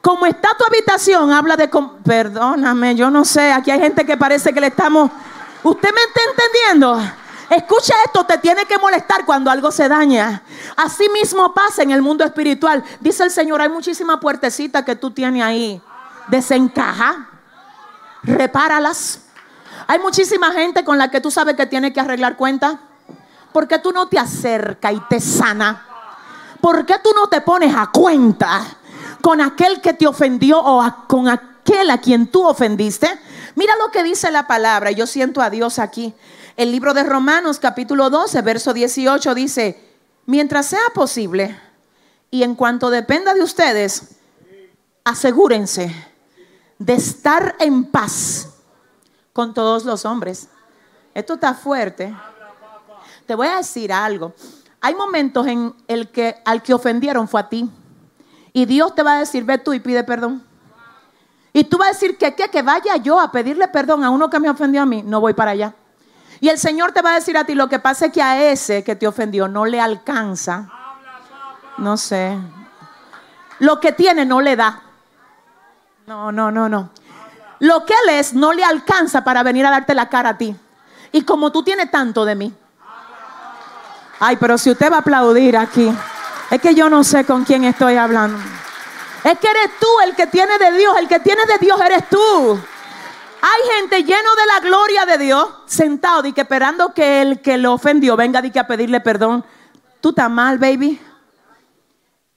[0.02, 1.70] Como está tu habitación, habla de...
[2.04, 5.12] Perdóname, yo no sé, aquí hay gente que parece que le estamos...
[5.62, 7.02] ¿Usted me está entendiendo?
[7.50, 10.44] Escucha esto, te tiene que molestar cuando algo se daña.
[10.78, 12.84] Así mismo pasa en el mundo espiritual.
[13.02, 15.82] Dice el Señor, hay muchísimas puertecitas que tú tienes ahí.
[16.28, 17.28] Desencaja,
[18.24, 19.24] repáralas.
[19.88, 22.76] Hay muchísima gente con la que tú sabes que tienes que arreglar cuentas.
[23.52, 25.86] ¿Por qué tú no te acercas y te sana?
[26.62, 28.62] ¿Por qué tú no te pones a cuenta
[29.22, 33.08] con aquel que te ofendió o con aquel a quien tú ofendiste?
[33.56, 34.92] Mira lo que dice la palabra.
[34.92, 36.14] Yo siento a Dios aquí.
[36.56, 39.82] El libro de Romanos capítulo 12, verso 18 dice,
[40.26, 41.60] mientras sea posible
[42.32, 44.16] y en cuanto dependa de ustedes,
[45.04, 45.96] asegúrense
[46.78, 48.50] de estar en paz
[49.34, 50.50] con todos los hombres.
[51.14, 52.16] Esto está fuerte.
[53.26, 54.34] Te voy a decir algo.
[54.82, 57.70] Hay momentos en el que al que ofendieron fue a ti.
[58.60, 60.44] Y Dios te va a decir, ve tú y pide perdón.
[61.54, 64.38] Y tú vas a decir que, que vaya yo a pedirle perdón a uno que
[64.38, 65.02] me ofendió a mí.
[65.02, 65.74] No voy para allá.
[66.42, 68.52] Y el Señor te va a decir a ti, lo que pasa es que a
[68.52, 70.70] ese que te ofendió no le alcanza.
[71.78, 72.38] No sé.
[73.60, 74.82] Lo que tiene no le da.
[76.06, 76.90] No, no, no, no.
[77.60, 80.54] Lo que él es no le alcanza para venir a darte la cara a ti.
[81.14, 82.54] Y como tú tienes tanto de mí.
[84.20, 85.90] Ay, pero si usted va a aplaudir aquí,
[86.52, 88.40] es que yo no sé con quién estoy hablando.
[89.24, 92.10] Es que eres tú el que tiene de Dios, el que tiene de Dios eres
[92.10, 92.60] tú.
[93.42, 97.58] Hay gente lleno de la gloria de Dios, sentado y que esperando que el que
[97.58, 99.46] lo ofendió venga a pedirle perdón.
[100.02, 101.00] Tú estás mal, baby.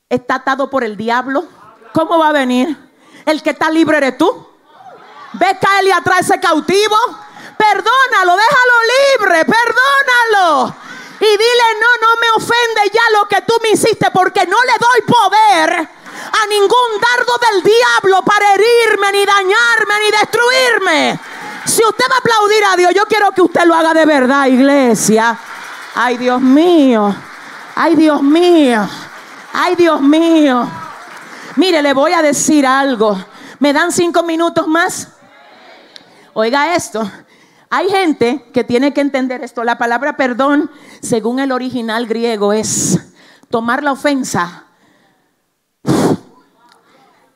[0.09, 1.45] Está atado por el diablo.
[1.93, 2.77] ¿Cómo va a venir?
[3.25, 4.47] El que está libre eres tú.
[5.35, 6.97] Ve caerle atrás ese cautivo.
[7.57, 8.75] Perdónalo, déjalo
[9.21, 10.82] libre, perdónalo.
[11.23, 14.73] Y dile, no, no me ofende ya lo que tú me hiciste porque no le
[14.73, 21.21] doy poder a ningún dardo del diablo para herirme, ni dañarme, ni destruirme.
[21.65, 24.47] Si usted va a aplaudir a Dios, yo quiero que usted lo haga de verdad,
[24.47, 25.39] iglesia.
[25.95, 27.15] Ay, Dios mío.
[27.77, 28.89] Ay, Dios mío.
[29.53, 30.69] Ay, Dios mío.
[31.55, 33.17] Mire, le voy a decir algo.
[33.61, 35.07] ¿Me dan cinco minutos más?
[36.33, 37.09] Oiga esto.
[37.75, 39.65] Hay gente que tiene que entender esto.
[39.65, 40.71] La palabra perdón,
[41.01, 43.01] según el original griego, es
[43.49, 44.67] tomar la ofensa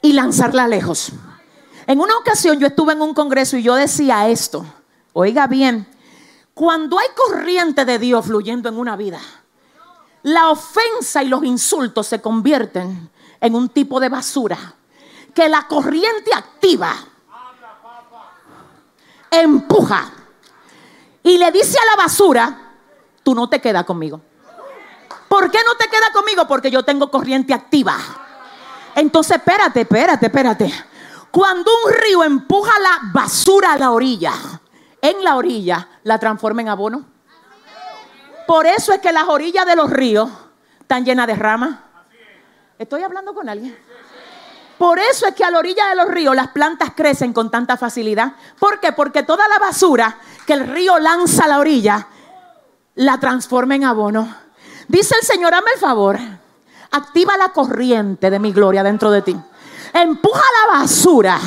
[0.03, 1.11] y lanzarla lejos.
[1.87, 4.67] En una ocasión yo estuve en un congreso y yo decía esto,
[5.15, 5.89] oiga bien,
[6.53, 9.21] cuando hay corriente de Dios fluyendo en una vida,
[10.23, 13.09] la ofensa y los insultos se convierten
[13.41, 14.75] en un tipo de basura
[15.33, 16.93] que la corriente activa
[19.31, 20.13] empuja
[21.27, 22.57] y le dice a la basura,
[23.25, 24.21] tú no te quedas conmigo.
[25.29, 26.47] ¿Por qué no te quedas conmigo?
[26.47, 27.97] Porque yo tengo corriente activa.
[28.95, 30.73] Entonces, espérate, espérate, espérate.
[31.33, 34.33] Cuando un río empuja la basura a la orilla,
[35.03, 37.05] en la orilla la transforma en abono.
[38.47, 40.31] Por eso es que las orillas de los ríos
[40.81, 41.77] están llenas de ramas.
[42.79, 43.77] Estoy hablando con alguien.
[44.79, 47.77] Por eso es que a la orilla de los ríos las plantas crecen con tanta
[47.77, 48.33] facilidad.
[48.59, 48.93] ¿Por qué?
[48.93, 52.09] Porque toda la basura que el río lanza a la orilla
[52.95, 54.37] la transforma en abono.
[54.89, 56.19] Dice el Señor, hazme el favor
[56.91, 59.37] activa la corriente de mi gloria dentro de ti.
[59.93, 61.39] Empuja la basura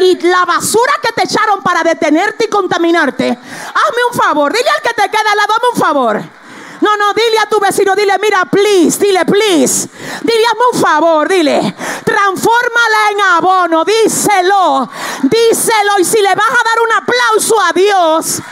[0.00, 3.28] y la basura que te echaron para detenerte y contaminarte.
[3.28, 6.43] Hazme un favor, dile al que te queda lado, dame un favor.
[6.84, 9.88] No, no, dile a tu vecino, dile, mira, please, dile, please.
[10.20, 11.74] Dile, hazme un favor, dile.
[12.04, 14.90] Transfórmala en abono, díselo,
[15.22, 15.98] díselo.
[15.98, 18.42] Y si le vas a dar un aplauso a Dios.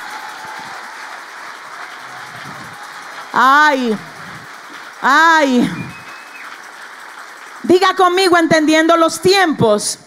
[3.35, 3.99] Ay,
[5.03, 5.71] ay.
[7.65, 9.99] Diga conmigo entendiendo los tiempos.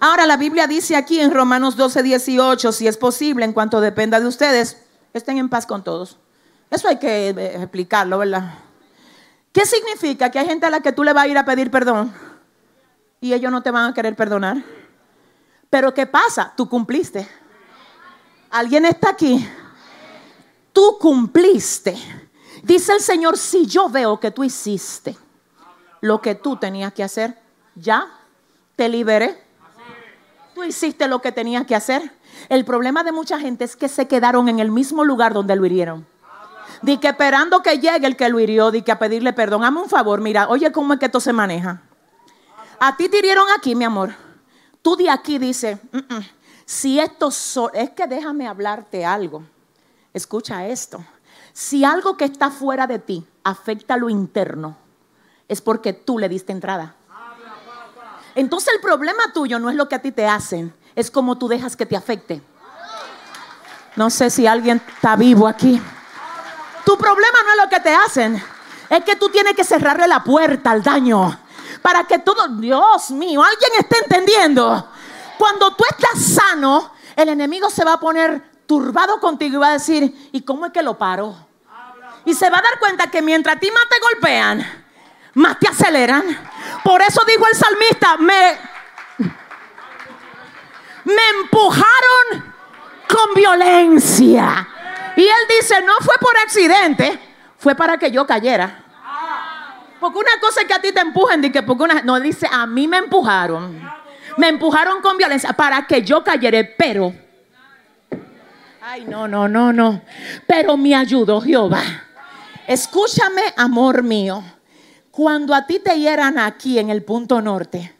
[0.00, 4.18] Ahora la Biblia dice aquí en Romanos 12, 18, si es posible, en cuanto dependa
[4.18, 4.76] de ustedes,
[5.12, 6.18] estén en paz con todos.
[6.70, 8.54] Eso hay que eh, explicarlo, ¿verdad?
[9.52, 10.30] ¿Qué significa?
[10.30, 12.14] Que hay gente a la que tú le vas a ir a pedir perdón
[13.20, 14.62] y ellos no te van a querer perdonar.
[15.68, 16.52] Pero ¿qué pasa?
[16.56, 17.28] Tú cumpliste.
[18.50, 19.46] ¿Alguien está aquí?
[20.72, 21.96] Tú cumpliste.
[22.62, 25.16] Dice el Señor, si yo veo que tú hiciste
[26.00, 27.38] lo que tú tenías que hacer.
[27.74, 28.06] Ya,
[28.76, 29.42] te liberé.
[30.54, 32.10] Tú hiciste lo que tenías que hacer.
[32.48, 35.64] El problema de mucha gente es que se quedaron en el mismo lugar donde lo
[35.64, 36.06] hirieron.
[36.82, 39.64] Di que esperando que llegue el que lo hirió, di que a pedirle perdón.
[39.64, 41.82] Hazme un favor, mira, oye cómo es que esto se maneja.
[42.78, 44.14] A ti te hirieron aquí, mi amor.
[44.80, 45.78] Tú de aquí dices,
[46.64, 47.30] si esto
[47.74, 49.42] es que déjame hablarte algo.
[50.14, 51.04] Escucha esto.
[51.52, 54.76] Si algo que está fuera de ti afecta lo interno,
[55.48, 56.94] es porque tú le diste entrada.
[58.34, 61.48] Entonces el problema tuyo no es lo que a ti te hacen, es como tú
[61.48, 62.40] dejas que te afecte.
[63.96, 65.82] No sé si alguien está vivo aquí.
[66.84, 68.42] Tu problema no es lo que te hacen.
[68.88, 71.38] Es que tú tienes que cerrarle la puerta al daño.
[71.82, 74.88] Para que todo, Dios mío, alguien esté entendiendo.
[75.38, 79.72] Cuando tú estás sano, el enemigo se va a poner turbado contigo y va a
[79.72, 81.34] decir, ¿y cómo es que lo paro?
[82.24, 84.84] Y se va a dar cuenta que mientras a ti más te golpean,
[85.34, 86.24] más te aceleran.
[86.84, 88.58] Por eso dijo el salmista, me,
[91.04, 92.54] me empujaron
[93.08, 94.68] con violencia.
[95.16, 97.18] Y él dice, no fue por accidente,
[97.56, 98.84] fue para que yo cayera.
[100.00, 102.66] Porque una cosa es que a ti te empujen, que porque una, no dice, a
[102.66, 103.80] mí me empujaron.
[104.36, 107.12] Me empujaron con violencia para que yo cayera, pero...
[108.80, 110.00] Ay, no, no, no, no.
[110.46, 111.82] Pero me ayudó Jehová.
[112.66, 114.42] Escúchame, amor mío.
[115.10, 117.94] Cuando a ti te hieran aquí en el punto norte,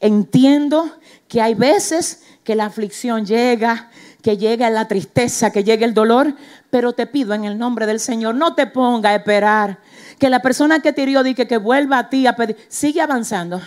[0.00, 3.90] entiendo que hay veces que la aflicción llega,
[4.26, 6.34] que llega la tristeza, que llegue el dolor,
[6.68, 9.78] pero te pido en el nombre del Señor, no te ponga a esperar
[10.18, 13.62] que la persona que te hirió diga que vuelva a ti a pedir, sigue avanzando.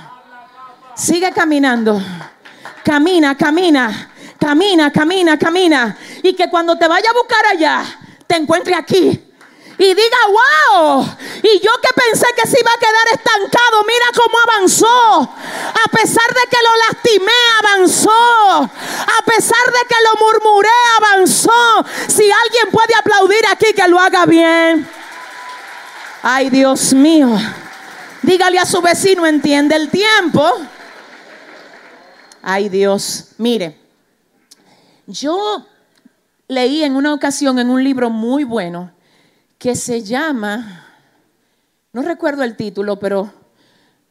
[0.97, 2.01] Sigue caminando.
[2.83, 5.97] Camina, camina, camina, camina, camina.
[6.23, 7.81] Y que cuando te vaya a buscar allá,
[8.27, 9.28] te encuentre aquí
[9.81, 11.05] y diga, wow,
[11.41, 15.21] y yo que pensé que se iba a quedar estancado, mira cómo avanzó.
[15.21, 17.31] A pesar de que lo lastimé,
[17.63, 18.61] avanzó.
[18.61, 21.85] A pesar de que lo murmuré, avanzó.
[22.09, 24.85] Si alguien puede aplaudir aquí, que lo haga bien.
[26.23, 27.29] Ay, Dios mío.
[28.21, 30.45] Dígale a su vecino, entiende el tiempo.
[32.41, 33.79] Ay, Dios, mire.
[35.07, 35.65] Yo
[36.49, 38.91] leí en una ocasión en un libro muy bueno
[39.59, 40.85] que se llama,
[41.91, 43.31] no recuerdo el título, pero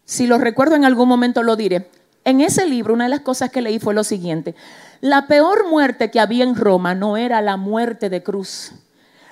[0.05, 1.91] si lo recuerdo en algún momento lo diré.
[2.25, 4.55] En ese libro una de las cosas que leí fue lo siguiente.
[5.01, 8.73] La peor muerte que había en Roma no era la muerte de cruz.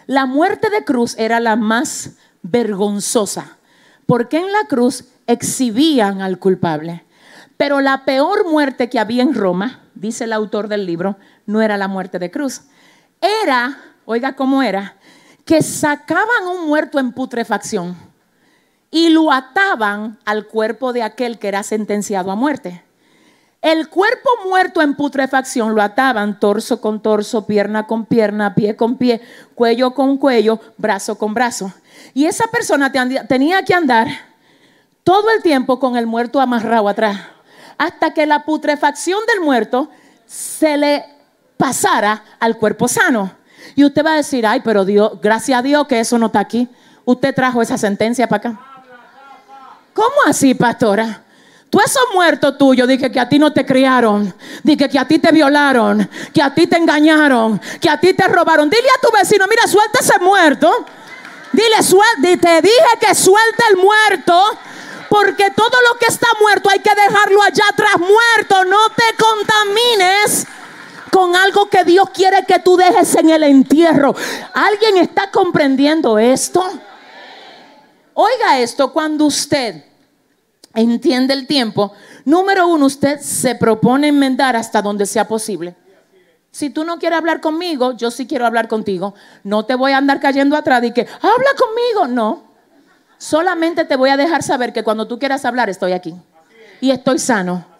[0.06, 2.12] La muerte de cruz era la más
[2.42, 3.58] vergonzosa,
[4.06, 7.04] porque en la cruz exhibían al culpable.
[7.58, 11.76] Pero la peor muerte que había en Roma, dice el autor del libro, no era
[11.76, 12.62] la muerte de cruz.
[13.20, 14.96] Era, oiga cómo era,
[15.46, 17.96] que sacaban un muerto en putrefacción
[18.90, 22.82] y lo ataban al cuerpo de aquel que era sentenciado a muerte.
[23.62, 28.96] El cuerpo muerto en putrefacción lo ataban torso con torso, pierna con pierna, pie con
[28.96, 29.20] pie,
[29.54, 31.72] cuello con cuello, brazo con brazo.
[32.12, 32.90] Y esa persona
[33.28, 34.08] tenía que andar
[35.04, 37.20] todo el tiempo con el muerto amarrado atrás,
[37.78, 39.90] hasta que la putrefacción del muerto
[40.26, 41.04] se le
[41.56, 43.35] pasara al cuerpo sano.
[43.74, 46.40] Y usted va a decir, ay, pero Dios, gracias a Dios que eso no está
[46.40, 46.68] aquí.
[47.04, 48.60] Usted trajo esa sentencia para acá.
[49.92, 51.22] ¿Cómo así, pastora?
[51.70, 55.18] Tú esos muertos tuyos, dije que a ti no te criaron, dije que a ti
[55.18, 58.70] te violaron, que a ti te engañaron, que a ti te robaron.
[58.70, 60.86] Dile a tu vecino, mira, suelta ese muerto.
[61.52, 64.58] Dile, suelta, te dije que suelte el muerto,
[65.08, 68.64] porque todo lo que está muerto hay que dejarlo allá atrás muerto.
[68.64, 70.46] No te contamines
[71.16, 74.14] con algo que Dios quiere que tú dejes en el entierro.
[74.52, 76.62] ¿Alguien está comprendiendo esto?
[78.12, 79.82] Oiga esto, cuando usted
[80.74, 81.94] entiende el tiempo,
[82.26, 85.74] número uno, usted se propone enmendar hasta donde sea posible.
[86.50, 89.14] Si tú no quieres hablar conmigo, yo sí quiero hablar contigo.
[89.42, 92.08] No te voy a andar cayendo atrás y que habla conmigo.
[92.08, 92.44] No.
[93.16, 96.14] Solamente te voy a dejar saber que cuando tú quieras hablar, estoy aquí.
[96.82, 97.75] Y estoy sano.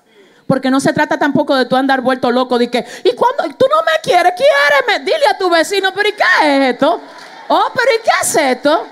[0.47, 3.67] Porque no se trata tampoco de tú andar vuelto loco de que, ¿y cuando tú
[3.69, 4.33] no me quieres?
[4.37, 5.05] Quiéreme.
[5.05, 7.01] Dile a tu vecino, ¿pero y qué es esto?
[7.49, 8.87] Oh, ¿pero y qué es esto?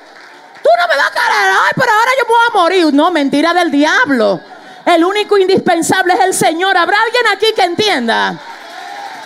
[0.63, 2.95] Tú no me vas a querer, ay, pero ahora yo me voy a morir.
[2.95, 4.41] No, mentira del diablo.
[4.85, 6.77] El único indispensable es el Señor.
[6.77, 8.41] ¿Habrá alguien aquí que entienda?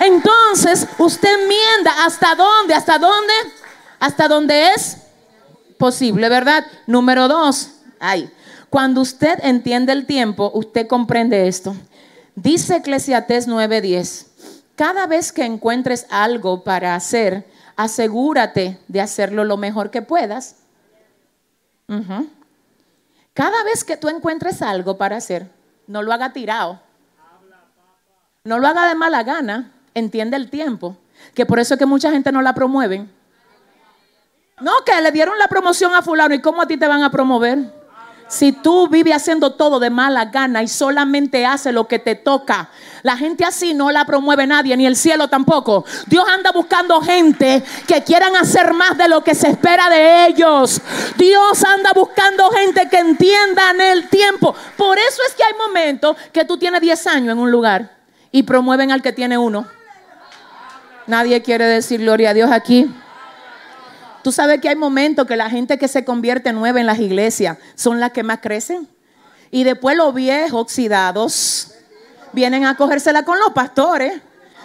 [0.00, 3.32] Entonces, usted enmienda hasta dónde, hasta dónde,
[3.98, 4.98] hasta dónde es
[5.78, 6.64] posible, ¿verdad?
[6.86, 8.30] Número dos, ay,
[8.70, 11.74] cuando usted entiende el tiempo, usted comprende esto.
[12.40, 14.26] Dice Eclesiastés 9:10,
[14.76, 20.54] cada vez que encuentres algo para hacer, asegúrate de hacerlo lo mejor que puedas.
[23.34, 25.50] Cada vez que tú encuentres algo para hacer,
[25.88, 26.80] no lo haga tirado.
[28.44, 29.72] No lo haga de mala gana.
[29.94, 30.96] Entiende el tiempo.
[31.34, 33.10] Que por eso es que mucha gente no la promueven.
[34.60, 36.36] No, que le dieron la promoción a fulano.
[36.36, 37.77] ¿Y cómo a ti te van a promover?
[38.28, 42.68] Si tú vives haciendo todo de mala gana y solamente hace lo que te toca,
[43.02, 45.86] la gente así no la promueve nadie, ni el cielo tampoco.
[46.06, 50.80] Dios anda buscando gente que quieran hacer más de lo que se espera de ellos.
[51.16, 54.54] Dios anda buscando gente que entiendan el tiempo.
[54.76, 57.96] Por eso es que hay momentos que tú tienes 10 años en un lugar
[58.30, 59.66] y promueven al que tiene uno.
[61.06, 62.90] Nadie quiere decir gloria a Dios aquí.
[64.22, 67.58] Tú sabes que hay momentos que la gente que se convierte nueva en las iglesias
[67.74, 68.88] son las que más crecen.
[69.50, 71.72] Y después los viejos oxidados
[72.32, 74.20] vienen a cogérsela con los pastores.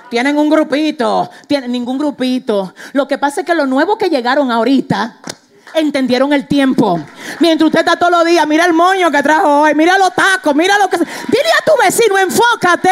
[0.10, 2.74] Tienen un grupito, tienen ningún grupito.
[2.92, 5.20] Lo que pasa es que los nuevos que llegaron ahorita
[5.74, 7.00] entendieron el tiempo.
[7.40, 10.54] Mientras usted está todos los días, mira el moño que trajo hoy, mira los tacos,
[10.56, 10.98] mira lo que...
[10.98, 12.92] Dile a tu vecino, enfócate.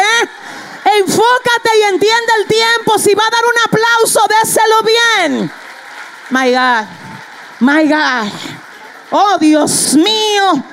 [0.98, 2.98] Enfócate y entiende el tiempo.
[2.98, 5.61] Si va a dar un aplauso, déselo bien.
[6.30, 6.86] My God.
[7.60, 8.32] My God.
[9.10, 10.64] Oh, Dios mío.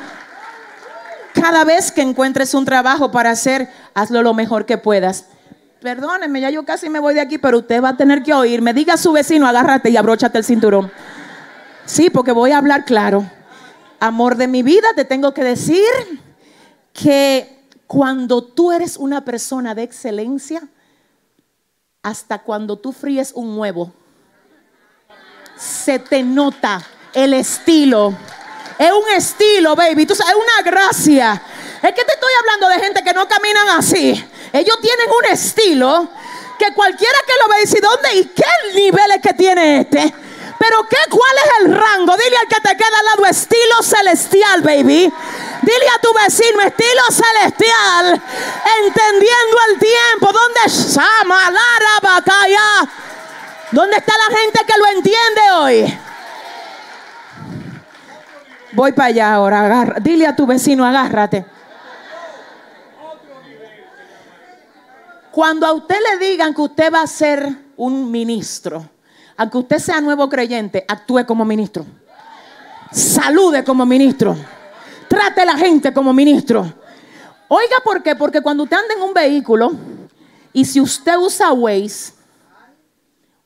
[1.34, 5.26] Cada vez que encuentres un trabajo para hacer, hazlo lo mejor que puedas.
[5.82, 8.74] Perdóneme, ya yo casi me voy de aquí, pero usted va a tener que oírme.
[8.74, 10.92] Diga a su vecino, agárrate y abróchate el cinturón.
[11.86, 13.30] Sí, porque voy a hablar claro.
[14.00, 15.84] Amor de mi vida, te tengo que decir
[16.94, 20.62] que cuando tú eres una persona de excelencia,
[22.04, 23.94] hasta cuando tú fríes un huevo,
[25.60, 26.82] se te nota
[27.14, 28.14] el estilo.
[28.78, 30.06] Es un estilo, baby.
[30.06, 31.42] Tú sabes, es una gracia.
[31.82, 34.26] Es que te estoy hablando de gente que no caminan así.
[34.54, 36.10] Ellos tienen un estilo
[36.58, 40.14] que cualquiera que lo ve dice, ¿dónde y qué niveles que tiene este?
[40.60, 42.18] Pero ¿qué, ¿cuál es el rango?
[42.18, 45.12] Dile al que te queda al lado, estilo celestial, baby.
[45.62, 48.22] Dile a tu vecino, estilo celestial,
[48.84, 50.34] entendiendo el tiempo.
[50.34, 52.90] ¿Dónde llama la bacaya?
[53.72, 56.00] ¿Dónde está la gente que lo entiende hoy?
[58.74, 59.96] Voy para allá ahora.
[60.02, 61.46] Dile a tu vecino, agárrate.
[65.32, 67.48] Cuando a usted le digan que usted va a ser
[67.78, 68.90] un ministro,
[69.38, 71.86] aunque usted sea nuevo creyente, actúe como ministro.
[72.92, 74.36] Salude como ministro.
[75.08, 76.74] Trate a la gente como ministro.
[77.48, 78.16] Oiga, ¿por qué?
[78.16, 79.72] Porque cuando usted anda en un vehículo
[80.52, 82.19] y si usted usa Waze,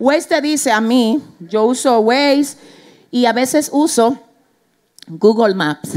[0.04, 2.58] Waze te dice a mí, yo uso Waze
[3.10, 4.20] y a veces uso
[5.08, 5.92] Google Maps.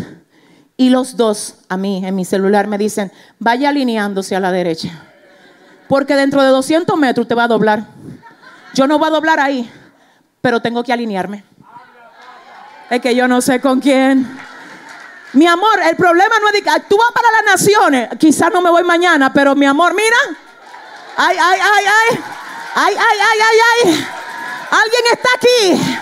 [0.77, 5.07] Y los dos, a mí, en mi celular, me dicen, vaya alineándose a la derecha.
[5.89, 7.87] Porque dentro de 200 metros usted va a doblar.
[8.75, 9.71] Yo no voy a doblar ahí
[10.47, 11.43] pero tengo que alinearme.
[12.89, 14.39] Es que yo no sé con quién.
[15.33, 18.11] Mi amor, el problema no es de que tú vas para las naciones.
[18.17, 20.39] Quizás no me voy mañana, pero mi amor, mira.
[21.17, 22.19] Ay, ay, ay, ay.
[22.79, 24.07] Ay, ay, ay, ay, ay.
[24.71, 25.97] Alguien está aquí.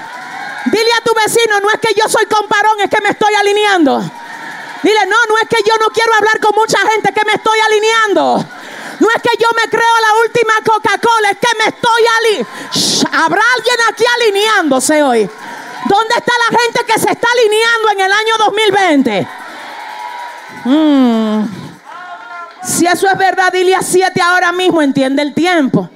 [0.73, 4.01] Dile a tu vecino, no es que yo soy comparón, es que me estoy alineando.
[4.83, 7.59] Dile, no, no es que yo no quiero hablar con mucha gente, que me estoy
[7.61, 8.45] alineando.
[8.99, 13.19] No es que yo me creo la última Coca-Cola, es que me estoy alineando.
[13.23, 15.31] ¿Habrá alguien aquí alineándose hoy?
[15.85, 19.29] ¿Dónde está la gente que se está alineando en el año 2020?
[20.65, 21.45] Hmm.
[22.65, 25.89] Si eso es verdad, dile a siete ahora mismo, entiende el tiempo.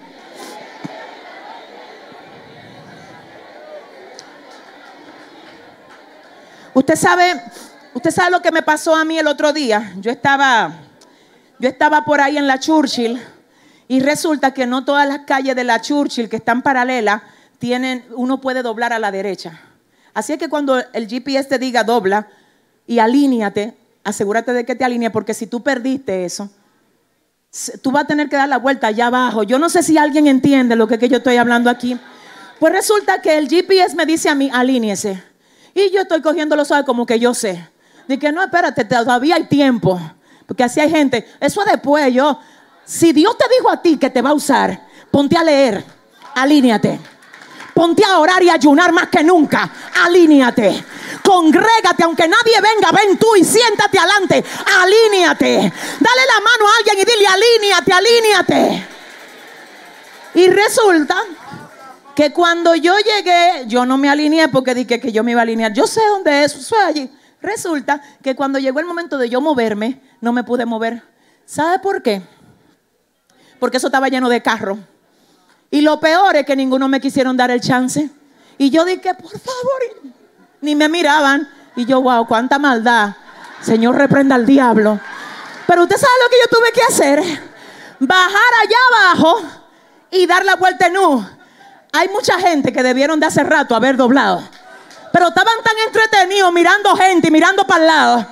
[6.79, 7.43] Usted sabe,
[7.93, 9.95] usted sabe lo que me pasó a mí el otro día.
[10.01, 10.73] Yo estaba
[11.59, 13.21] yo estaba por ahí en la Churchill
[13.89, 17.23] y resulta que no todas las calles de la Churchill que están paralelas
[17.59, 19.61] tienen, uno puede doblar a la derecha.
[20.15, 22.29] Así es que cuando el GPS te diga dobla
[22.87, 23.75] y alíñate,
[24.05, 26.49] asegúrate de que te alinee, porque si tú perdiste eso,
[27.83, 29.43] tú vas a tener que dar la vuelta allá abajo.
[29.43, 31.99] Yo no sé si alguien entiende lo que, que yo estoy hablando aquí.
[32.61, 35.28] Pues resulta que el GPS me dice a mí, alíñese.
[35.79, 37.69] Y yo estoy cogiendo los ojos como que yo sé.
[38.09, 40.01] Dije, no, espérate, todavía hay tiempo.
[40.45, 41.25] Porque así hay gente.
[41.39, 42.41] Eso después yo.
[42.85, 45.85] Si Dios te dijo a ti que te va a usar, ponte a leer.
[46.35, 46.99] Alíneate.
[47.73, 49.71] Ponte a orar y ayunar más que nunca.
[50.03, 50.85] Alíneate.
[51.23, 54.45] Congrégate, aunque nadie venga, ven tú y siéntate adelante.
[54.81, 55.55] Alíneate.
[56.01, 58.89] Dale la mano a alguien y dile, alíneate, alíneate.
[60.35, 61.23] Y resulta
[62.19, 65.45] que cuando yo llegué, yo no me alineé porque dije que yo me iba a
[65.45, 65.73] alinear.
[65.73, 67.11] Yo sé dónde es, soy allí.
[67.41, 71.01] Resulta que cuando llegó el momento de yo moverme, no me pude mover.
[71.47, 72.21] ¿Sabe por qué?
[73.61, 74.81] Porque eso estaba lleno de carros.
[75.71, 78.11] Y lo peor es que ninguno me quisieron dar el chance.
[78.59, 80.13] Y yo dije, por favor,
[80.61, 81.49] ni me miraban.
[81.77, 83.15] Y yo, wow, cuánta maldad.
[83.61, 84.99] Señor, reprenda al diablo.
[85.69, 87.43] Pero usted sabe lo que yo tuve que hacer.
[88.01, 89.41] Bajar allá abajo
[90.11, 91.38] y dar la vuelta en U.
[91.93, 94.43] Hay mucha gente que debieron de hace rato haber doblado.
[95.13, 98.27] Pero estaban tan entretenidos mirando gente y mirando para el lado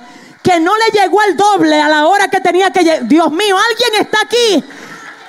[0.47, 3.05] que no le llegó el doble a la hora que tenía que llegar.
[3.05, 4.63] Dios mío, alguien está aquí.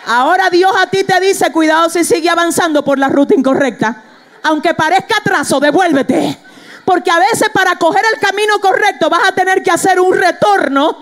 [0.06, 4.04] Ahora Dios a ti te dice, cuidado si sigue avanzando por la ruta incorrecta.
[4.44, 6.38] Aunque parezca atraso, devuélvete.
[6.84, 10.98] Porque a veces para coger el camino correcto vas a tener que hacer un retorno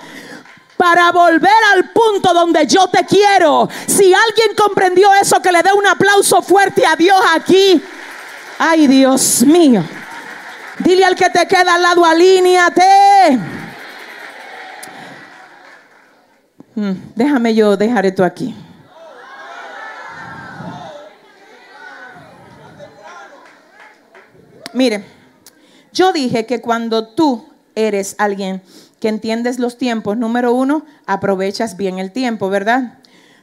[0.77, 3.69] para volver al punto donde yo te quiero.
[3.87, 7.83] Si alguien comprendió eso, que le dé un aplauso fuerte a Dios aquí.
[8.59, 9.83] Ay, Dios mío.
[10.79, 12.83] Dile al que te queda al lado, alíñate.
[16.75, 18.55] Mm, déjame yo dejar esto aquí.
[24.75, 25.07] Mire,
[25.91, 28.63] yo dije que cuando tú eres alguien
[28.99, 32.99] que entiendes los tiempos, número uno, aprovechas bien el tiempo, ¿verdad?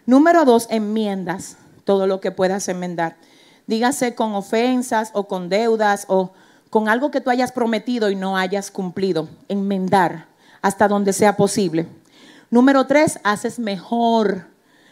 [0.05, 3.15] Número dos, enmiendas todo lo que puedas enmendar.
[3.67, 6.33] Dígase con ofensas o con deudas o
[6.69, 9.29] con algo que tú hayas prometido y no hayas cumplido.
[9.47, 10.27] Enmendar
[10.61, 11.87] hasta donde sea posible.
[12.49, 14.47] Número tres, haces mejor,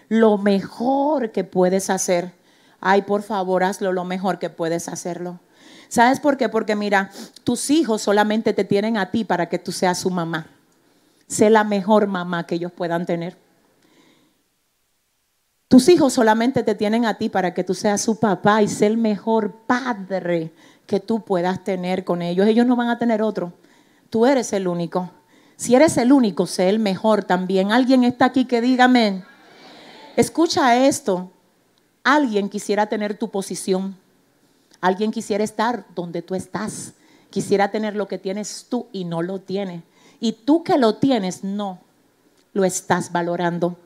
[0.09, 2.33] lo mejor que puedes hacer.
[2.79, 5.39] Ay, por favor, hazlo lo mejor que puedes hacerlo.
[5.91, 6.47] ¿Sabes por qué?
[6.47, 7.11] Porque mira,
[7.43, 10.47] tus hijos solamente te tienen a ti para que tú seas su mamá.
[11.27, 13.37] Sé la mejor mamá que ellos puedan tener.
[15.67, 18.87] Tus hijos solamente te tienen a ti para que tú seas su papá y sé
[18.87, 20.53] el mejor padre
[20.87, 22.47] que tú puedas tener con ellos.
[22.47, 23.51] Ellos no van a tener otro.
[24.09, 25.11] Tú eres el único.
[25.57, 27.73] Si eres el único, sé el mejor también.
[27.73, 29.25] Alguien está aquí que diga amén.
[30.15, 31.33] Escucha esto.
[32.01, 33.97] Alguien quisiera tener tu posición.
[34.82, 36.93] Alguien quisiera estar donde tú estás.
[37.29, 39.84] Quisiera tener lo que tienes tú y no lo tiene.
[40.19, 41.79] Y tú que lo tienes, no
[42.53, 43.77] lo estás valorando.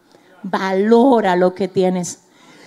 [0.41, 2.21] Valora lo que tienes.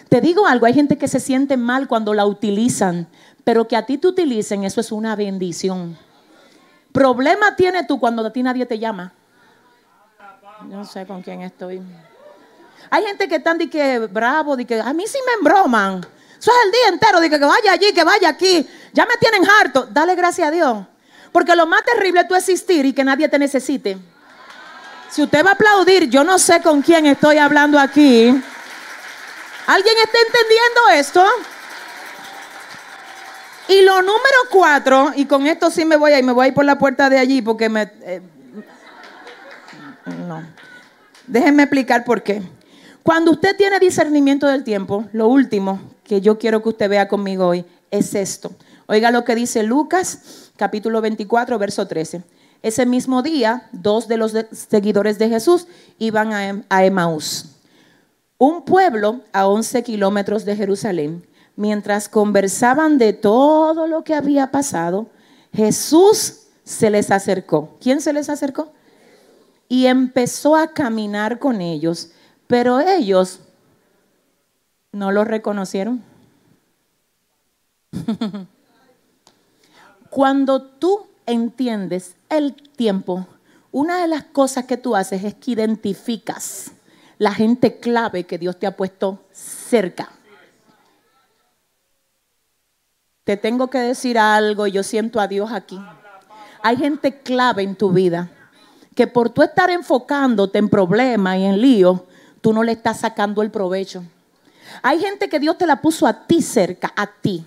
[0.09, 3.09] Te digo algo, hay gente que se siente mal cuando la utilizan,
[3.45, 5.99] pero que a ti te utilicen, eso es una bendición.
[6.93, 9.12] Problema tienes tú cuando a ti nadie te llama.
[10.66, 11.83] No sé con quién estoy.
[12.91, 16.07] Hay gente que están de que bravo, de que a mí sí me embroman.
[16.41, 18.68] Eso es el día entero, de que, vaya allí, que vaya aquí.
[18.93, 19.89] Ya me tienen harto.
[19.91, 20.78] Dale gracias a Dios.
[21.32, 23.99] Porque lo más terrible es tú existir y que nadie te necesite.
[25.11, 28.28] Si usted va a aplaudir, yo no sé con quién estoy hablando aquí.
[29.66, 31.26] ¿Alguien está entendiendo esto?
[33.68, 36.49] Y lo número cuatro, y con esto sí me voy a ir, me voy a
[36.49, 37.82] ir por la puerta de allí porque me...
[38.03, 38.22] Eh,
[40.26, 40.43] no.
[41.26, 42.43] Déjenme explicar por qué.
[43.03, 47.47] Cuando usted tiene discernimiento del tiempo, lo último que yo quiero que usted vea conmigo
[47.47, 48.51] hoy es esto.
[48.87, 52.23] Oiga lo que dice Lucas, capítulo 24, verso 13.
[52.63, 57.57] Ese mismo día, dos de los seguidores de Jesús iban a, a Emaús,
[58.39, 61.29] un pueblo a 11 kilómetros de Jerusalén
[61.59, 65.09] mientras conversaban de todo lo que había pasado,
[65.53, 67.77] Jesús se les acercó.
[67.81, 68.71] ¿Quién se les acercó?
[69.69, 72.11] Y empezó a caminar con ellos,
[72.47, 73.41] pero ellos
[74.99, 76.03] no lo reconocieron.
[80.11, 83.27] Cuando tú entiendes el tiempo,
[83.71, 86.73] una de las cosas que tú haces es que identificas
[87.19, 90.11] la gente clave que Dios te ha puesto cerca.
[93.29, 95.79] te tengo que decir algo y yo siento a Dios aquí.
[96.63, 98.31] Hay gente clave en tu vida
[98.95, 102.01] que por tú estar enfocándote en problemas y en líos,
[102.41, 104.03] tú no le estás sacando el provecho.
[104.83, 107.47] Hay gente que Dios te la puso a ti cerca, a ti,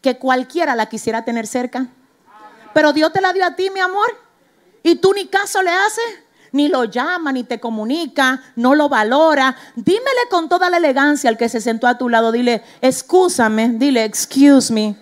[0.00, 1.86] que cualquiera la quisiera tener cerca.
[2.72, 4.16] Pero Dios te la dio a ti, mi amor,
[4.82, 6.04] y tú ni caso le haces
[6.52, 9.56] ni lo llama, ni te comunica, no lo valora.
[9.76, 14.04] Dímele con toda la elegancia al que se sentó a tu lado, dile, excúsame, dile,
[14.04, 14.96] excuse me.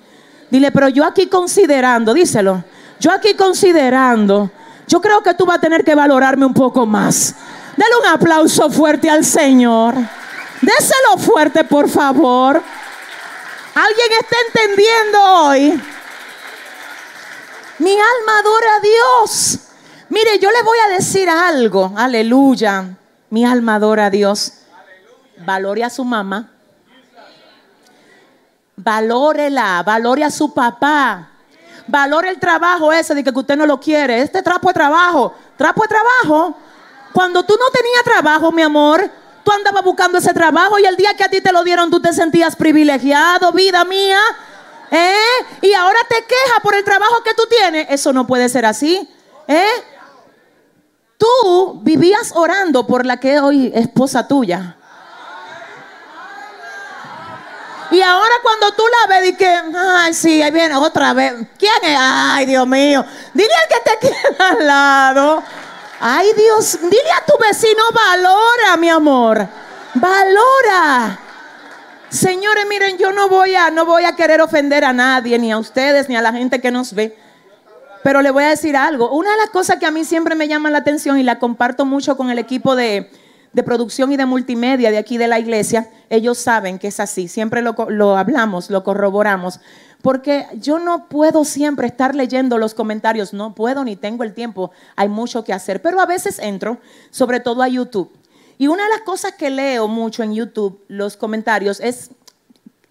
[0.51, 2.65] Dile, pero yo aquí considerando, díselo,
[3.01, 4.51] yo aquí considerando,
[4.87, 7.35] yo creo que tú vas a tener que valorarme un poco más.
[7.77, 9.95] Dale un aplauso fuerte al Señor.
[10.61, 12.63] Déselo fuerte, por favor.
[13.75, 15.83] ¿Alguien está entendiendo hoy?
[17.79, 19.59] Mi alma adora a Dios.
[20.09, 21.93] Mire, yo le voy a decir algo.
[21.97, 22.97] Aleluya.
[23.31, 24.53] Mi alma adora a Dios.
[25.39, 26.51] Valore a su mamá.
[28.75, 31.29] Valórela, valore a su papá.
[31.87, 34.23] Valore el trabajo ese de que usted no lo quiere.
[34.23, 36.57] Este trapo de trabajo, trapo de trabajo.
[37.13, 39.09] Cuando tú no tenías trabajo, mi amor,
[39.49, 42.03] tú andabas buscando ese trabajo y el día que a ti te lo dieron, tú
[42.03, 44.21] te sentías privilegiado, vida mía.
[44.91, 45.15] ¿Eh?
[45.63, 47.87] Y ahora te quejas por el trabajo que tú tienes.
[47.89, 49.09] Eso no puede ser así.
[49.47, 49.71] ¿Eh?
[51.17, 54.77] Tú vivías orando por la que hoy es esposa tuya.
[57.91, 61.33] Y ahora cuando tú la ves, y que, ay, sí, ahí viene otra vez.
[61.59, 61.97] ¿Quién es?
[61.99, 63.03] Ay, Dios mío.
[63.33, 65.43] Dile al que te queda al lado.
[66.01, 69.49] Ay, Dios, dile a tu vecino, valora, mi amor.
[69.95, 71.19] Valora.
[72.09, 75.59] Señores, miren, yo no voy a no voy a querer ofender a nadie, ni a
[75.59, 77.17] ustedes, ni a la gente que nos ve.
[78.03, 79.11] Pero le voy a decir algo.
[79.11, 81.85] Una de las cosas que a mí siempre me llama la atención y la comparto
[81.85, 83.11] mucho con el equipo de,
[83.53, 87.29] de producción y de multimedia de aquí de la iglesia, ellos saben que es así.
[87.29, 89.61] Siempre lo, lo hablamos, lo corroboramos.
[90.03, 94.71] Porque yo no puedo siempre estar leyendo los comentarios, no puedo ni tengo el tiempo,
[94.95, 95.83] hay mucho que hacer.
[95.83, 96.79] Pero a veces entro,
[97.11, 98.11] sobre todo a YouTube.
[98.59, 102.11] Y una de las cosas que leo mucho en YouTube, los comentarios, es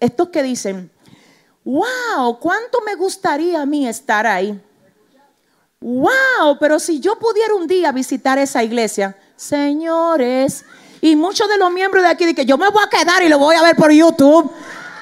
[0.00, 0.90] estos que dicen,
[1.64, 4.58] wow, ¿cuánto me gustaría a mí estar ahí?
[5.80, 10.64] Wow, pero si yo pudiera un día visitar esa iglesia, señores,
[11.00, 13.28] y muchos de los miembros de aquí dicen que yo me voy a quedar y
[13.28, 14.50] lo voy a ver por YouTube.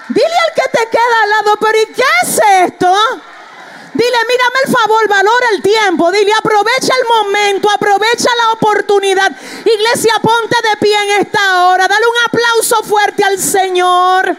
[0.09, 2.95] Dile al que te queda al lado, pero ¿y qué es esto?
[3.95, 6.13] Dile, mírame el favor, valora el tiempo.
[6.13, 9.33] Dile, aprovecha el momento, aprovecha la oportunidad.
[9.65, 11.89] Iglesia, ponte de pie en esta hora.
[11.89, 14.37] Dale un aplauso fuerte al Señor.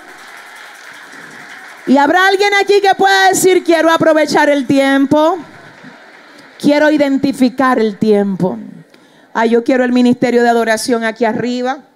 [1.88, 5.38] Y habrá alguien aquí que pueda decir, quiero aprovechar el tiempo.
[6.60, 8.58] Quiero identificar el tiempo.
[9.34, 11.87] Ah, yo quiero el ministerio de adoración aquí arriba.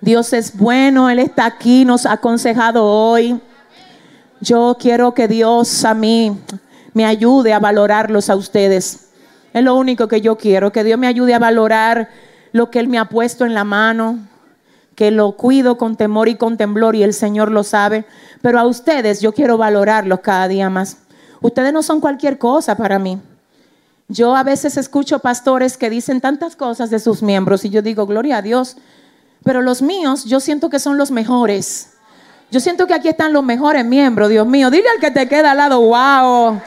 [0.00, 3.38] Dios es bueno, Él está aquí, nos ha aconsejado hoy.
[4.40, 6.38] Yo quiero que Dios a mí
[6.94, 9.10] me ayude a valorarlos a ustedes.
[9.52, 12.08] Es lo único que yo quiero, que Dios me ayude a valorar
[12.52, 14.18] lo que Él me ha puesto en la mano,
[14.94, 18.06] que lo cuido con temor y con temblor y el Señor lo sabe.
[18.40, 20.96] Pero a ustedes yo quiero valorarlos cada día más.
[21.42, 23.20] Ustedes no son cualquier cosa para mí.
[24.08, 28.06] Yo a veces escucho pastores que dicen tantas cosas de sus miembros y yo digo,
[28.06, 28.76] gloria a Dios,
[29.42, 31.90] pero los míos, yo siento que son los mejores.
[32.50, 34.70] Yo siento que aquí están los mejores miembros, Dios mío.
[34.70, 36.60] Dile al que te queda al lado, wow.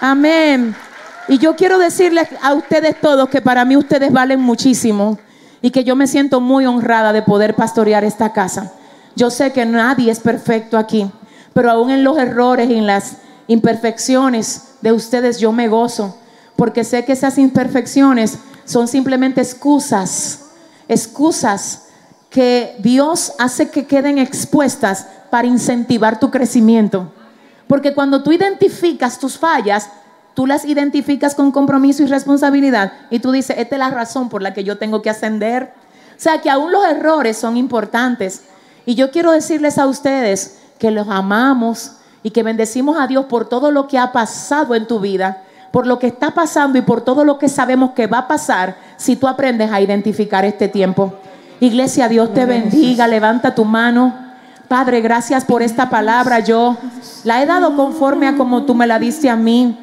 [0.00, 0.74] Amén.
[1.28, 5.18] Y yo quiero decirles a ustedes todos que para mí ustedes valen muchísimo
[5.60, 8.72] y que yo me siento muy honrada de poder pastorear esta casa.
[9.16, 11.10] Yo sé que nadie es perfecto aquí,
[11.52, 13.16] pero aún en los errores y en las
[13.46, 16.18] imperfecciones de ustedes yo me gozo,
[16.56, 20.43] porque sé que esas imperfecciones son simplemente excusas
[20.88, 21.86] excusas
[22.30, 27.12] que Dios hace que queden expuestas para incentivar tu crecimiento.
[27.68, 29.88] Porque cuando tú identificas tus fallas,
[30.34, 34.42] tú las identificas con compromiso y responsabilidad y tú dices, esta es la razón por
[34.42, 35.72] la que yo tengo que ascender.
[36.10, 38.42] O sea que aún los errores son importantes.
[38.84, 43.48] Y yo quiero decirles a ustedes que los amamos y que bendecimos a Dios por
[43.48, 45.44] todo lo que ha pasado en tu vida
[45.74, 48.76] por lo que está pasando y por todo lo que sabemos que va a pasar
[48.96, 51.14] si tú aprendes a identificar este tiempo.
[51.58, 54.14] Iglesia, Dios te bendiga, levanta tu mano.
[54.68, 56.38] Padre, gracias por esta palabra.
[56.38, 56.76] Yo
[57.24, 59.76] la he dado conforme a como tú me la diste a mí.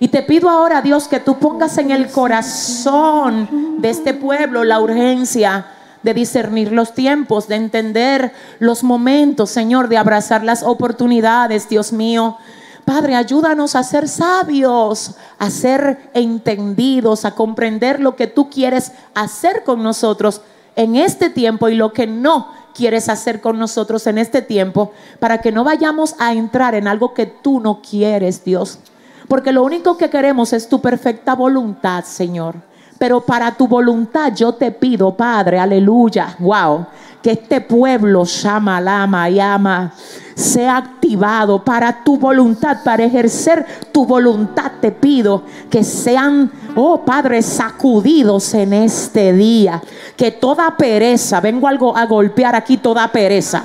[0.00, 4.80] Y te pido ahora, Dios, que tú pongas en el corazón de este pueblo la
[4.80, 5.66] urgencia
[6.02, 12.38] de discernir los tiempos, de entender los momentos, Señor, de abrazar las oportunidades, Dios mío.
[12.84, 19.64] Padre, ayúdanos a ser sabios, a ser entendidos, a comprender lo que tú quieres hacer
[19.64, 20.42] con nosotros
[20.76, 25.38] en este tiempo y lo que no quieres hacer con nosotros en este tiempo, para
[25.38, 28.80] que no vayamos a entrar en algo que tú no quieres, Dios.
[29.28, 32.56] Porque lo único que queremos es tu perfecta voluntad, Señor.
[32.98, 36.86] Pero para tu voluntad yo te pido, Padre, aleluya, wow,
[37.22, 39.92] que este pueblo, Shama, Lama, Yama,
[40.34, 44.72] sea activado para tu voluntad, para ejercer tu voluntad.
[44.80, 49.80] Te pido que sean, oh Padre, sacudidos en este día.
[50.16, 53.64] Que toda pereza, vengo algo a golpear aquí toda pereza.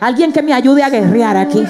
[0.00, 1.64] Alguien que me ayude a guerrear aquí.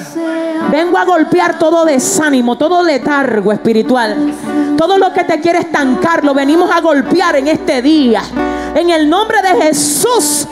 [0.71, 4.33] Vengo a golpear todo desánimo, todo letargo espiritual.
[4.77, 8.21] Todo lo que te quiere estancar, lo venimos a golpear en este día.
[8.75, 10.47] En el nombre de Jesús.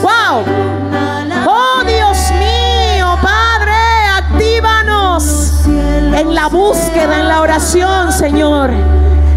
[0.00, 0.44] Wow.
[1.46, 3.74] Oh Dios mío, Padre,
[4.16, 8.70] actívanos en la búsqueda, en la oración, Señor.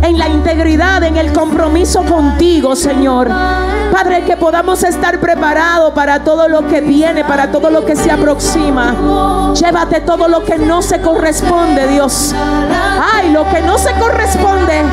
[0.06, 3.28] En la integridad, en el compromiso contigo, Señor.
[3.92, 8.12] Padre, que podamos estar preparados para todo lo que viene, para todo lo que se
[8.12, 9.54] aproxima.
[9.56, 12.36] Llévate todo lo que no se corresponde, Dios.
[13.16, 14.84] Ay, lo que no se corresponde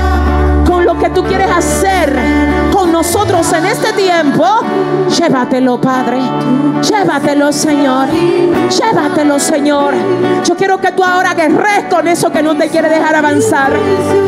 [0.67, 2.52] con lo que tú quieres hacer
[2.93, 4.45] nosotros en este tiempo,
[5.19, 6.21] llévatelo, Padre.
[6.83, 8.09] Llévatelo, Señor.
[8.11, 9.95] Llévatelo, Señor.
[10.45, 13.73] Yo quiero que tú ahora guerres con eso que no te quiere dejar avanzar.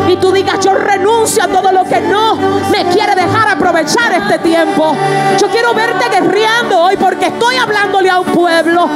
[0.09, 2.37] Y tú digas, yo renuncio a todo lo que no
[2.71, 4.97] me quiere dejar aprovechar este tiempo.
[5.39, 8.89] Yo quiero verte guerreando hoy porque estoy hablándole a un pueblo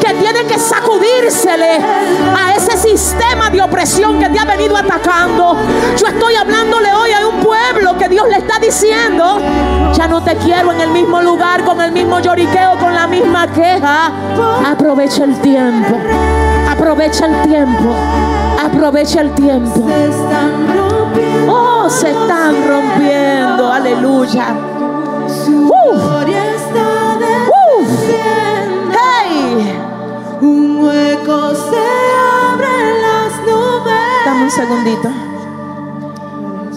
[0.00, 1.78] que tiene que sacudírsele
[2.36, 5.56] a ese sistema de opresión que te ha venido atacando.
[5.96, 9.03] Yo estoy hablándole hoy a un pueblo que Dios le está diciendo
[9.94, 13.46] Ya no te quiero en el mismo lugar, con el mismo lloriqueo, con la misma
[13.46, 14.10] queja.
[14.66, 15.96] Aprovecha el tiempo.
[16.68, 17.94] Aprovecha el tiempo.
[18.62, 19.86] Aprovecha el tiempo.
[21.48, 23.72] Oh, se están rompiendo.
[23.72, 24.46] Aleluya.
[25.48, 25.66] Uh.
[25.66, 25.70] Uh.
[28.90, 29.78] Hey.
[30.40, 31.82] Un hueco se
[32.50, 34.24] abre en las nubes.
[34.24, 35.08] Dame un segundito.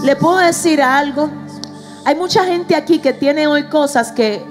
[0.03, 1.29] Le puedo decir algo.
[2.07, 4.41] Hay mucha gente aquí que tiene hoy cosas que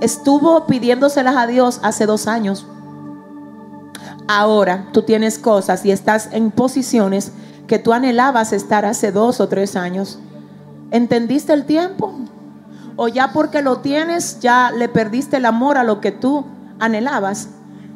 [0.00, 2.68] estuvo pidiéndoselas a Dios hace dos años.
[4.28, 7.32] Ahora tú tienes cosas y estás en posiciones
[7.66, 10.20] que tú anhelabas estar hace dos o tres años.
[10.92, 12.14] ¿Entendiste el tiempo?
[12.94, 16.44] ¿O ya porque lo tienes, ya le perdiste el amor a lo que tú
[16.78, 17.48] anhelabas?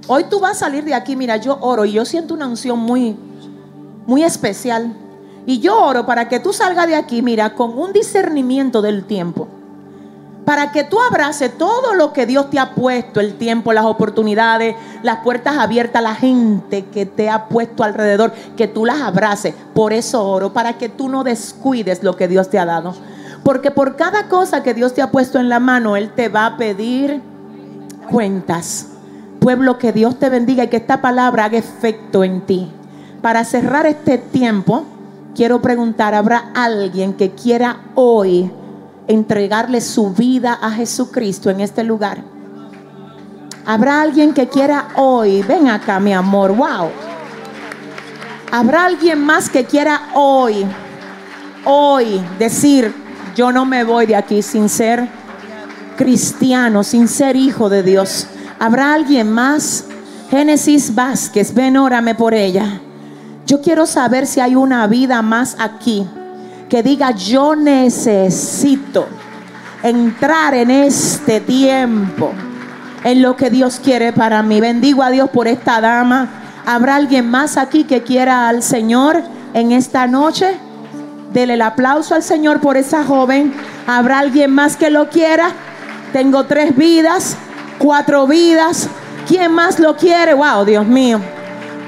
[0.09, 2.81] Hoy tú vas a salir de aquí, mira, yo oro y yo siento una unción
[2.81, 3.17] muy,
[4.09, 4.93] muy especial.
[5.47, 9.49] Y yo oro para que tú salgas de aquí, mira, con un discernimiento del tiempo.
[10.45, 14.77] Para que tú abraces todo lo que Dios te ha puesto, el tiempo, las oportunidades,
[15.03, 19.55] las puertas abiertas, la gente que te ha puesto alrededor, que tú las abraces.
[19.75, 22.95] Por eso oro, para que tú no descuides lo que Dios te ha dado.
[23.43, 26.47] Porque por cada cosa que Dios te ha puesto en la mano, Él te va
[26.47, 27.23] a pedir
[28.11, 28.89] cuentas.
[29.41, 32.71] Pueblo, que Dios te bendiga y que esta palabra haga efecto en ti.
[33.23, 34.85] Para cerrar este tiempo,
[35.35, 38.51] quiero preguntar, ¿habrá alguien que quiera hoy
[39.07, 42.23] entregarle su vida a Jesucristo en este lugar?
[43.67, 45.43] ¿Habrá alguien que quiera hoy?
[45.43, 46.91] Ven acá, mi amor, wow.
[48.51, 50.65] ¿Habrá alguien más que quiera hoy,
[51.65, 52.95] hoy decir,
[53.35, 55.09] yo no me voy de aquí sin ser
[55.97, 58.29] cristiano, sin ser hijo de Dios?
[58.61, 59.87] ¿Habrá alguien más?
[60.31, 62.81] Génesis Vázquez, ven, órame por ella.
[63.47, 66.07] Yo quiero saber si hay una vida más aquí
[66.69, 69.07] que diga yo necesito
[69.83, 72.33] entrar en este tiempo,
[73.05, 74.61] en lo que Dios quiere para mí.
[74.61, 76.29] Bendigo a Dios por esta dama.
[76.65, 79.23] ¿Habrá alguien más aquí que quiera al Señor
[79.53, 80.57] en esta noche?
[81.35, 83.53] Dele el aplauso al Señor por esa joven.
[83.87, 85.51] ¿Habrá alguien más que lo quiera?
[86.15, 87.37] Tengo tres vidas,
[87.79, 88.89] cuatro vidas.
[89.29, 90.33] ¿Quién más lo quiere?
[90.33, 91.21] Wow, Dios mío.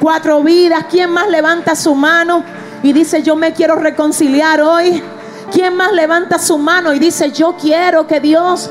[0.00, 0.86] Cuatro vidas.
[0.90, 2.44] ¿Quién más levanta su mano
[2.82, 5.02] y dice, yo me quiero reconciliar hoy?
[5.52, 8.70] ¿Quién más levanta su mano y dice, yo quiero que Dios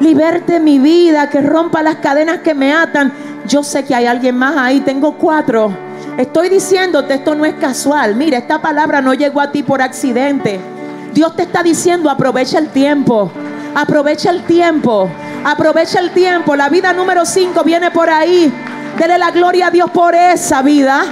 [0.00, 3.12] liberte mi vida, que rompa las cadenas que me atan?
[3.46, 4.80] Yo sé que hay alguien más ahí.
[4.80, 5.70] Tengo cuatro.
[6.16, 8.16] Estoy diciéndote, esto no es casual.
[8.16, 10.58] Mira, esta palabra no llegó a ti por accidente.
[11.12, 13.30] Dios te está diciendo, aprovecha el tiempo.
[13.74, 15.08] Aprovecha el tiempo.
[15.44, 16.56] Aprovecha el tiempo.
[16.56, 18.52] La vida número cinco viene por ahí.
[18.98, 21.04] Dele la gloria a Dios por esa vida.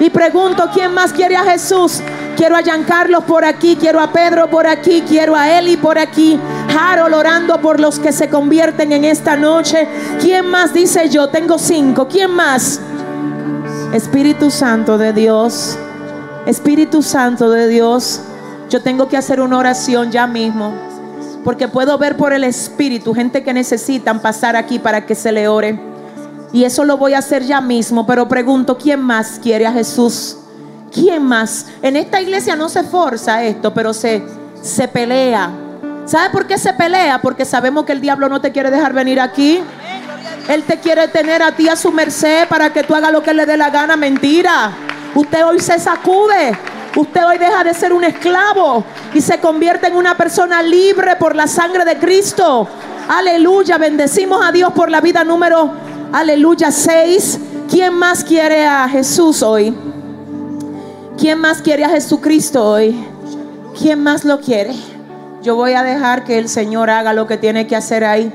[0.00, 2.00] Y pregunto, ¿quién más quiere a Jesús?
[2.36, 6.40] Quiero a Giancarlo por aquí, quiero a Pedro por aquí, quiero a Eli por aquí.
[6.76, 9.86] Harold orando por los que se convierten en esta noche.
[10.20, 11.28] ¿Quién más dice yo?
[11.28, 12.08] Tengo cinco.
[12.08, 12.80] ¿Quién más?
[13.92, 15.76] Espíritu Santo de Dios.
[16.46, 18.20] Espíritu Santo de Dios.
[18.70, 20.74] Yo tengo que hacer una oración ya mismo.
[21.44, 25.48] Porque puedo ver por el Espíritu gente que necesitan pasar aquí para que se le
[25.48, 25.91] ore.
[26.52, 28.06] Y eso lo voy a hacer ya mismo.
[28.06, 30.36] Pero pregunto, ¿quién más quiere a Jesús?
[30.92, 31.66] ¿Quién más?
[31.80, 34.22] En esta iglesia no se forza esto, pero se,
[34.60, 35.50] se pelea.
[36.04, 37.20] ¿Sabe por qué se pelea?
[37.22, 39.60] Porque sabemos que el diablo no te quiere dejar venir aquí.
[40.48, 43.32] Él te quiere tener a ti a su merced para que tú hagas lo que
[43.32, 43.96] le dé la gana.
[43.96, 44.72] Mentira.
[45.14, 46.58] Usted hoy se sacude.
[46.96, 48.84] Usted hoy deja de ser un esclavo
[49.14, 52.68] y se convierte en una persona libre por la sangre de Cristo.
[53.08, 53.78] Aleluya.
[53.78, 55.72] Bendecimos a Dios por la vida número,
[56.12, 57.38] aleluya, 6.
[57.70, 59.74] ¿Quién más quiere a Jesús hoy?
[61.18, 62.96] ¿Quién más quiere a Jesucristo hoy?
[63.78, 64.74] ¿Quién más lo quiere?
[65.42, 68.32] Yo voy a dejar que el Señor haga lo que tiene que hacer ahí.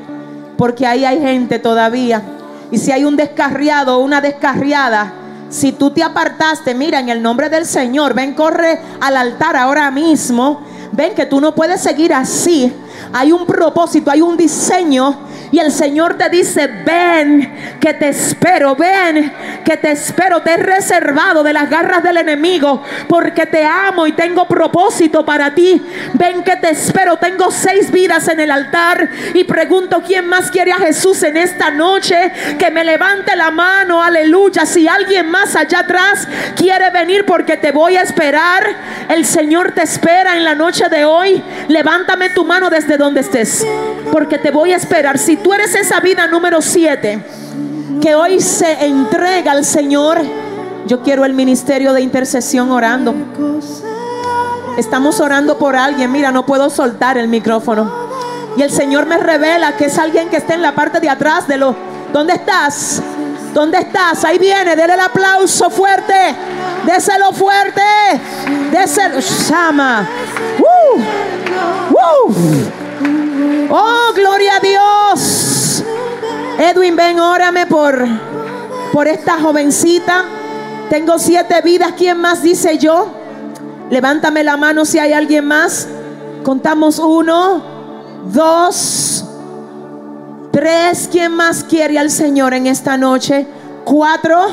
[0.58, 2.24] Porque ahí hay gente todavía.
[2.72, 5.14] Y si hay un descarriado o una descarriada,
[5.50, 9.90] si tú te apartaste, mira, en el nombre del Señor, ven, corre al altar ahora
[9.92, 10.62] mismo.
[10.92, 12.74] Ven que tú no puedes seguir así.
[13.14, 15.27] Hay un propósito, hay un diseño.
[15.52, 19.32] Y el Señor te dice, ven, que te espero, ven,
[19.64, 20.42] que te espero.
[20.42, 25.54] Te he reservado de las garras del enemigo, porque te amo y tengo propósito para
[25.54, 25.82] ti.
[26.14, 27.18] Ven que te espero.
[27.18, 29.10] Tengo seis vidas en el altar.
[29.34, 32.32] Y pregunto, ¿quién más quiere a Jesús en esta noche?
[32.60, 34.66] Que me levante la mano, aleluya.
[34.66, 38.64] Si alguien más allá atrás quiere venir porque te voy a esperar,
[39.10, 41.42] el Señor te espera en la noche de hoy.
[41.70, 43.66] Levántame tu mano desde donde estés,
[44.12, 45.18] porque te voy a esperar.
[45.18, 47.24] Si tú eres esa vida número 7
[48.02, 50.22] que hoy se entrega al Señor,
[50.86, 53.14] yo quiero el ministerio de intercesión orando.
[54.78, 56.12] Estamos orando por alguien.
[56.12, 58.08] Mira, no puedo soltar el micrófono.
[58.56, 61.48] Y el Señor me revela que es alguien que está en la parte de atrás
[61.48, 61.76] de los...
[62.14, 63.02] ¿Dónde estás?
[63.54, 64.24] ¿Dónde estás?
[64.24, 66.14] Ahí viene, dele el aplauso fuerte.
[66.86, 67.82] Déselo fuerte.
[68.72, 69.20] Déselo.
[69.20, 70.08] Llama.
[70.60, 71.02] ¡Uh!
[71.94, 72.87] ¡Uh!
[73.70, 75.84] Oh, gloria a Dios.
[76.58, 78.06] Edwin, ven, órame por,
[78.92, 80.24] por esta jovencita.
[80.90, 81.94] Tengo siete vidas.
[81.98, 83.08] ¿Quién más dice yo?
[83.90, 85.88] Levántame la mano si hay alguien más.
[86.44, 87.62] Contamos uno,
[88.32, 89.26] dos,
[90.52, 91.10] tres.
[91.12, 93.46] ¿Quién más quiere al Señor en esta noche?
[93.84, 94.48] Cuatro.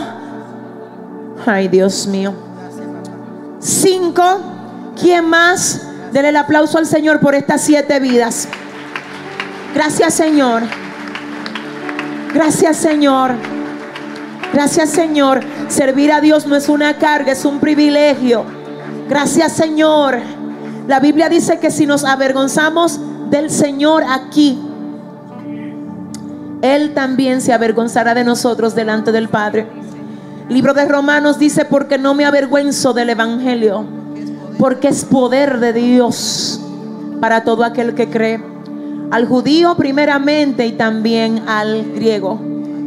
[1.47, 2.35] Ay, Dios mío.
[3.61, 4.23] Cinco.
[5.01, 5.83] ¿Quién más?
[6.13, 8.49] Denle el aplauso al Señor por estas siete vidas.
[9.75, 10.63] Gracias, Señor.
[12.33, 13.33] Gracias, Señor.
[14.53, 15.41] Gracias, Señor.
[15.69, 18.45] Servir a Dios no es una carga, es un privilegio.
[19.09, 20.19] Gracias Señor.
[20.87, 23.01] La Biblia dice que si nos avergonzamos
[23.31, 24.59] del Señor aquí,
[26.63, 29.67] Él también se avergonzará de nosotros delante del Padre.
[30.49, 33.85] libro de Romanos dice, porque no me avergüenzo del Evangelio,
[34.59, 36.61] porque es poder de Dios
[37.21, 38.54] para todo aquel que cree.
[39.15, 42.41] Al judío primeramente y también al griego.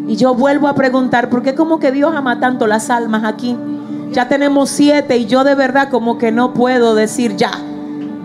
[0.10, 3.56] Y yo vuelvo a preguntar, ¿por qué como que Dios ama tanto las almas aquí?
[4.12, 7.52] Ya tenemos siete y yo de verdad como que no puedo decir ya.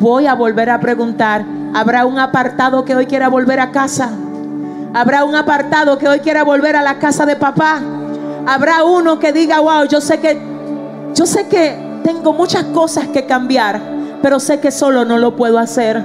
[0.00, 1.44] Voy a volver a preguntar.
[1.74, 4.10] ¿Habrá un apartado que hoy quiera volver a casa?
[4.94, 7.80] ¿Habrá un apartado que hoy quiera volver a la casa de papá?
[8.48, 10.42] ¿Habrá uno que diga, wow, yo sé que,
[11.14, 13.80] yo sé que tengo muchas cosas que cambiar,
[14.20, 16.04] pero sé que solo no lo puedo hacer?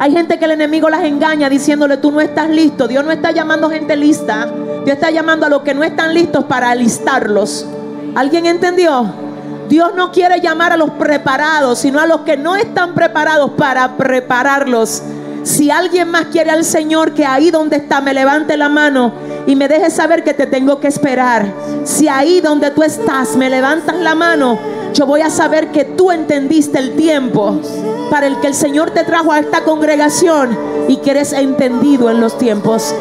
[0.00, 2.86] Hay gente que el enemigo las engaña diciéndole, tú no estás listo.
[2.86, 4.46] Dios no está llamando gente lista.
[4.84, 7.66] Dios está llamando a los que no están listos para alistarlos.
[8.14, 9.06] ¿Alguien entendió?
[9.68, 13.96] Dios no quiere llamar a los preparados, sino a los que no están preparados para
[13.96, 15.02] prepararlos.
[15.48, 19.14] Si alguien más quiere al Señor, que ahí donde está me levante la mano
[19.46, 21.50] y me deje saber que te tengo que esperar.
[21.84, 24.58] Si ahí donde tú estás me levantas la mano,
[24.92, 27.58] yo voy a saber que tú entendiste el tiempo
[28.10, 30.54] para el que el Señor te trajo a esta congregación
[30.86, 32.94] y que eres entendido en los tiempos.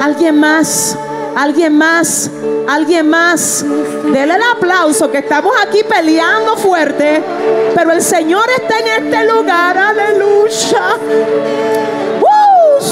[0.00, 0.98] ¿Alguien más?
[1.36, 2.30] Alguien más,
[2.68, 3.64] alguien más.
[4.12, 7.22] Dele el aplauso que estamos aquí peleando fuerte.
[7.74, 9.78] Pero el Señor está en este lugar.
[9.78, 10.96] Aleluya.
[12.20, 12.82] Uh,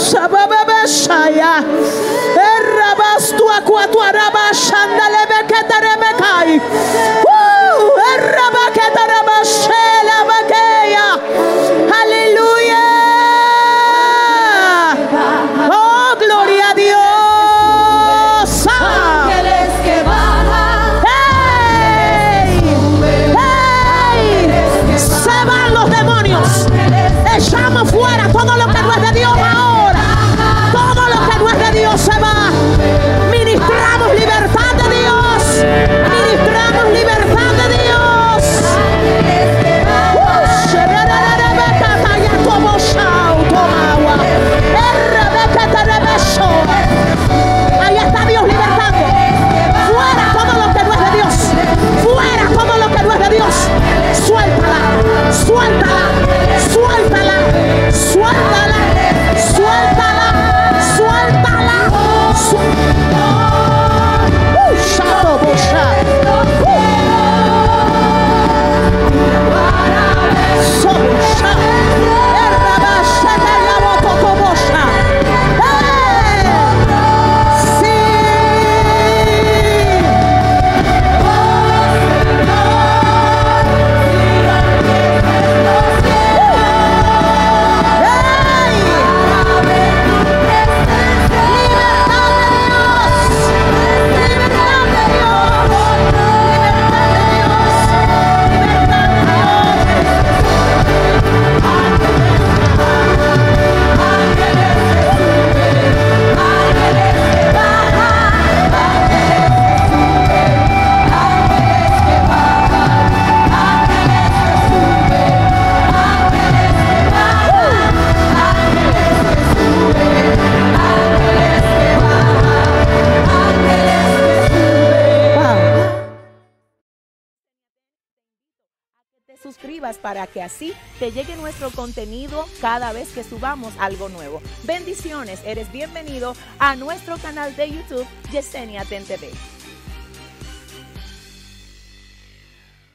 [131.00, 134.42] te llegue nuestro contenido cada vez que subamos algo nuevo.
[134.64, 139.30] Bendiciones, eres bienvenido a nuestro canal de YouTube Yesenia TV.